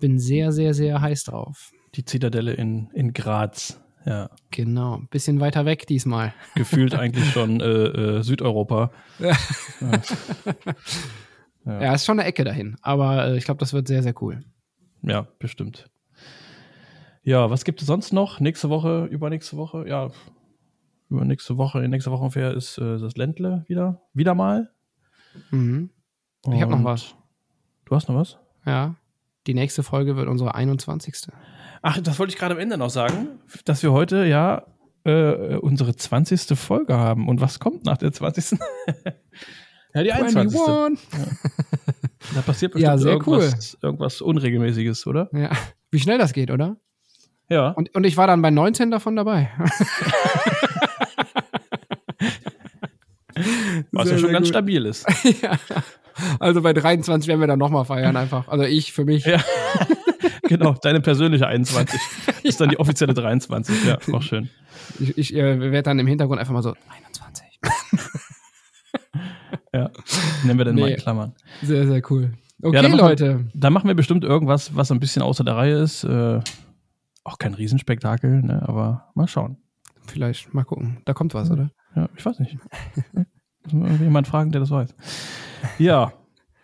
Bin 0.00 0.18
sehr, 0.18 0.50
sehr, 0.50 0.72
sehr 0.72 1.02
heiß 1.02 1.24
drauf. 1.24 1.72
Die 1.94 2.06
Zitadelle 2.06 2.54
in, 2.54 2.88
in 2.94 3.12
Graz. 3.12 3.82
Ja. 4.06 4.30
Genau, 4.52 5.00
bisschen 5.10 5.40
weiter 5.40 5.66
weg 5.66 5.86
diesmal. 5.88 6.32
Gefühlt 6.54 6.94
eigentlich 6.98 7.30
schon 7.32 7.60
äh, 7.60 7.64
äh, 7.64 8.22
Südeuropa. 8.22 8.92
Ja. 9.18 9.36
ja. 11.66 11.82
ja, 11.82 11.94
ist 11.94 12.06
schon 12.06 12.20
eine 12.20 12.28
Ecke 12.28 12.44
dahin, 12.44 12.76
aber 12.82 13.26
äh, 13.26 13.36
ich 13.36 13.44
glaube, 13.44 13.58
das 13.58 13.72
wird 13.72 13.88
sehr, 13.88 14.04
sehr 14.04 14.14
cool. 14.22 14.44
Ja, 15.02 15.26
bestimmt. 15.40 15.90
Ja, 17.24 17.50
was 17.50 17.64
gibt 17.64 17.80
es 17.80 17.88
sonst 17.88 18.12
noch? 18.12 18.38
Nächste 18.38 18.70
Woche, 18.70 19.06
übernächste 19.06 19.56
Woche, 19.56 19.88
ja, 19.88 20.10
übernächste 21.10 21.56
Woche, 21.56 21.82
in 21.82 21.90
nächster 21.90 22.12
Woche 22.12 22.22
ungefähr 22.22 22.54
ist 22.54 22.78
äh, 22.78 22.98
das 22.98 23.16
Ländle 23.16 23.64
wieder, 23.66 24.02
wieder 24.14 24.36
mal. 24.36 24.70
Mhm. 25.50 25.90
Ich 26.48 26.62
habe 26.62 26.70
noch 26.70 26.84
was. 26.84 27.16
Du 27.84 27.96
hast 27.96 28.08
noch 28.08 28.14
was? 28.14 28.38
Ja. 28.64 28.94
Die 29.46 29.54
nächste 29.54 29.82
Folge 29.82 30.16
wird 30.16 30.28
unsere 30.28 30.54
21. 30.54 31.28
Ach, 31.82 32.00
das 32.00 32.18
wollte 32.18 32.32
ich 32.32 32.38
gerade 32.38 32.54
am 32.54 32.60
Ende 32.60 32.76
noch 32.76 32.90
sagen, 32.90 33.40
dass 33.64 33.82
wir 33.82 33.92
heute 33.92 34.24
ja 34.24 34.66
äh, 35.04 35.56
unsere 35.56 35.94
20. 35.94 36.58
Folge 36.58 36.96
haben. 36.96 37.28
Und 37.28 37.40
was 37.40 37.60
kommt 37.60 37.84
nach 37.84 37.96
der 37.96 38.12
20.? 38.12 38.58
ja, 39.94 40.02
die 40.02 40.12
21. 40.12 40.58
Ja. 40.58 40.88
Da 42.34 42.42
passiert 42.42 42.72
bestimmt 42.72 43.00
ja, 43.00 43.06
irgendwas, 43.06 43.74
cool. 43.74 43.78
irgendwas 43.82 44.20
Unregelmäßiges, 44.20 45.06
oder? 45.06 45.28
Ja. 45.32 45.50
Wie 45.90 46.00
schnell 46.00 46.18
das 46.18 46.32
geht, 46.32 46.50
oder? 46.50 46.76
Ja. 47.48 47.70
Und, 47.70 47.94
und 47.94 48.04
ich 48.04 48.16
war 48.16 48.26
dann 48.26 48.42
bei 48.42 48.50
19 48.50 48.90
davon 48.90 49.14
dabei. 49.14 49.50
Was 53.92 54.08
sehr, 54.08 54.14
ja 54.14 54.18
schon 54.18 54.32
ganz 54.32 54.46
gut. 54.46 54.54
stabil 54.54 54.86
ist. 54.86 55.06
ja. 55.42 55.58
Also 56.38 56.62
bei 56.62 56.72
23 56.72 57.28
werden 57.28 57.40
wir 57.40 57.46
dann 57.46 57.58
nochmal 57.58 57.84
feiern 57.84 58.16
einfach. 58.16 58.48
Also 58.48 58.64
ich 58.64 58.92
für 58.92 59.04
mich. 59.04 59.24
Ja. 59.24 59.40
genau, 60.42 60.74
deine 60.74 61.00
persönliche 61.00 61.46
21 61.46 62.00
ist 62.42 62.60
dann 62.60 62.70
die 62.70 62.78
offizielle 62.78 63.14
23. 63.14 63.84
Ja, 63.84 63.98
auch 64.12 64.22
schön. 64.22 64.48
Ich, 64.98 65.18
ich 65.18 65.34
äh, 65.34 65.60
werde 65.60 65.82
dann 65.82 65.98
im 65.98 66.06
Hintergrund 66.06 66.40
einfach 66.40 66.52
mal 66.52 66.62
so 66.62 66.74
21. 66.94 67.46
ja, 69.72 69.90
nennen 70.44 70.58
wir 70.58 70.64
dann 70.64 70.74
nee. 70.74 70.80
mal 70.82 70.90
in 70.90 70.96
Klammern. 70.96 71.34
Sehr, 71.62 71.86
sehr 71.86 72.02
cool. 72.10 72.32
Okay, 72.62 72.76
ja, 72.76 72.88
Leute. 72.88 73.44
da 73.52 73.68
machen 73.68 73.86
wir 73.86 73.94
bestimmt 73.94 74.24
irgendwas, 74.24 74.74
was 74.74 74.90
ein 74.90 75.00
bisschen 75.00 75.22
außer 75.22 75.44
der 75.44 75.56
Reihe 75.56 75.76
ist. 75.76 76.04
Äh, 76.04 76.40
auch 77.22 77.38
kein 77.38 77.54
Riesenspektakel, 77.54 78.42
ne? 78.42 78.62
aber 78.66 79.10
mal 79.14 79.28
schauen. 79.28 79.58
Vielleicht, 80.06 80.54
mal 80.54 80.64
gucken. 80.64 80.98
Da 81.04 81.12
kommt 81.12 81.34
was, 81.34 81.50
oder? 81.50 81.70
Ja, 81.94 82.08
ich 82.16 82.24
weiß 82.24 82.38
nicht. 82.38 82.56
Muss 83.72 84.00
jemand 84.00 84.28
fragen, 84.28 84.52
der 84.52 84.60
das 84.60 84.70
weiß. 84.70 84.94
Ja, 85.78 86.12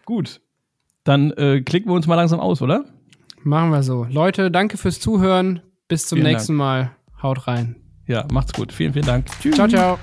gut. 0.05 0.41
Dann 1.05 1.33
äh, 1.33 1.61
klicken 1.63 1.91
wir 1.91 1.95
uns 1.95 2.07
mal 2.07 2.15
langsam 2.15 2.41
aus, 2.41 2.63
oder? 2.63 2.85
Machen 3.43 3.71
wir 3.71 3.83
so. 3.83 4.07
Leute, 4.09 4.51
danke 4.51 4.77
fürs 4.77 5.01
Zuhören. 5.01 5.61
Bis 5.89 6.07
zum 6.07 6.19
Vielen 6.19 6.33
nächsten 6.33 6.55
Mal. 6.55 6.93
Haut 7.23 7.47
rein. 7.47 7.77
Ja, 8.07 8.27
macht's 8.33 8.53
gut. 8.53 8.73
Vielen, 8.73 8.93
vielen 8.93 9.07
Dank. 9.07 9.27
Tschüss. 9.41 9.55
Ciao, 9.57 9.69
ciao. 9.69 9.99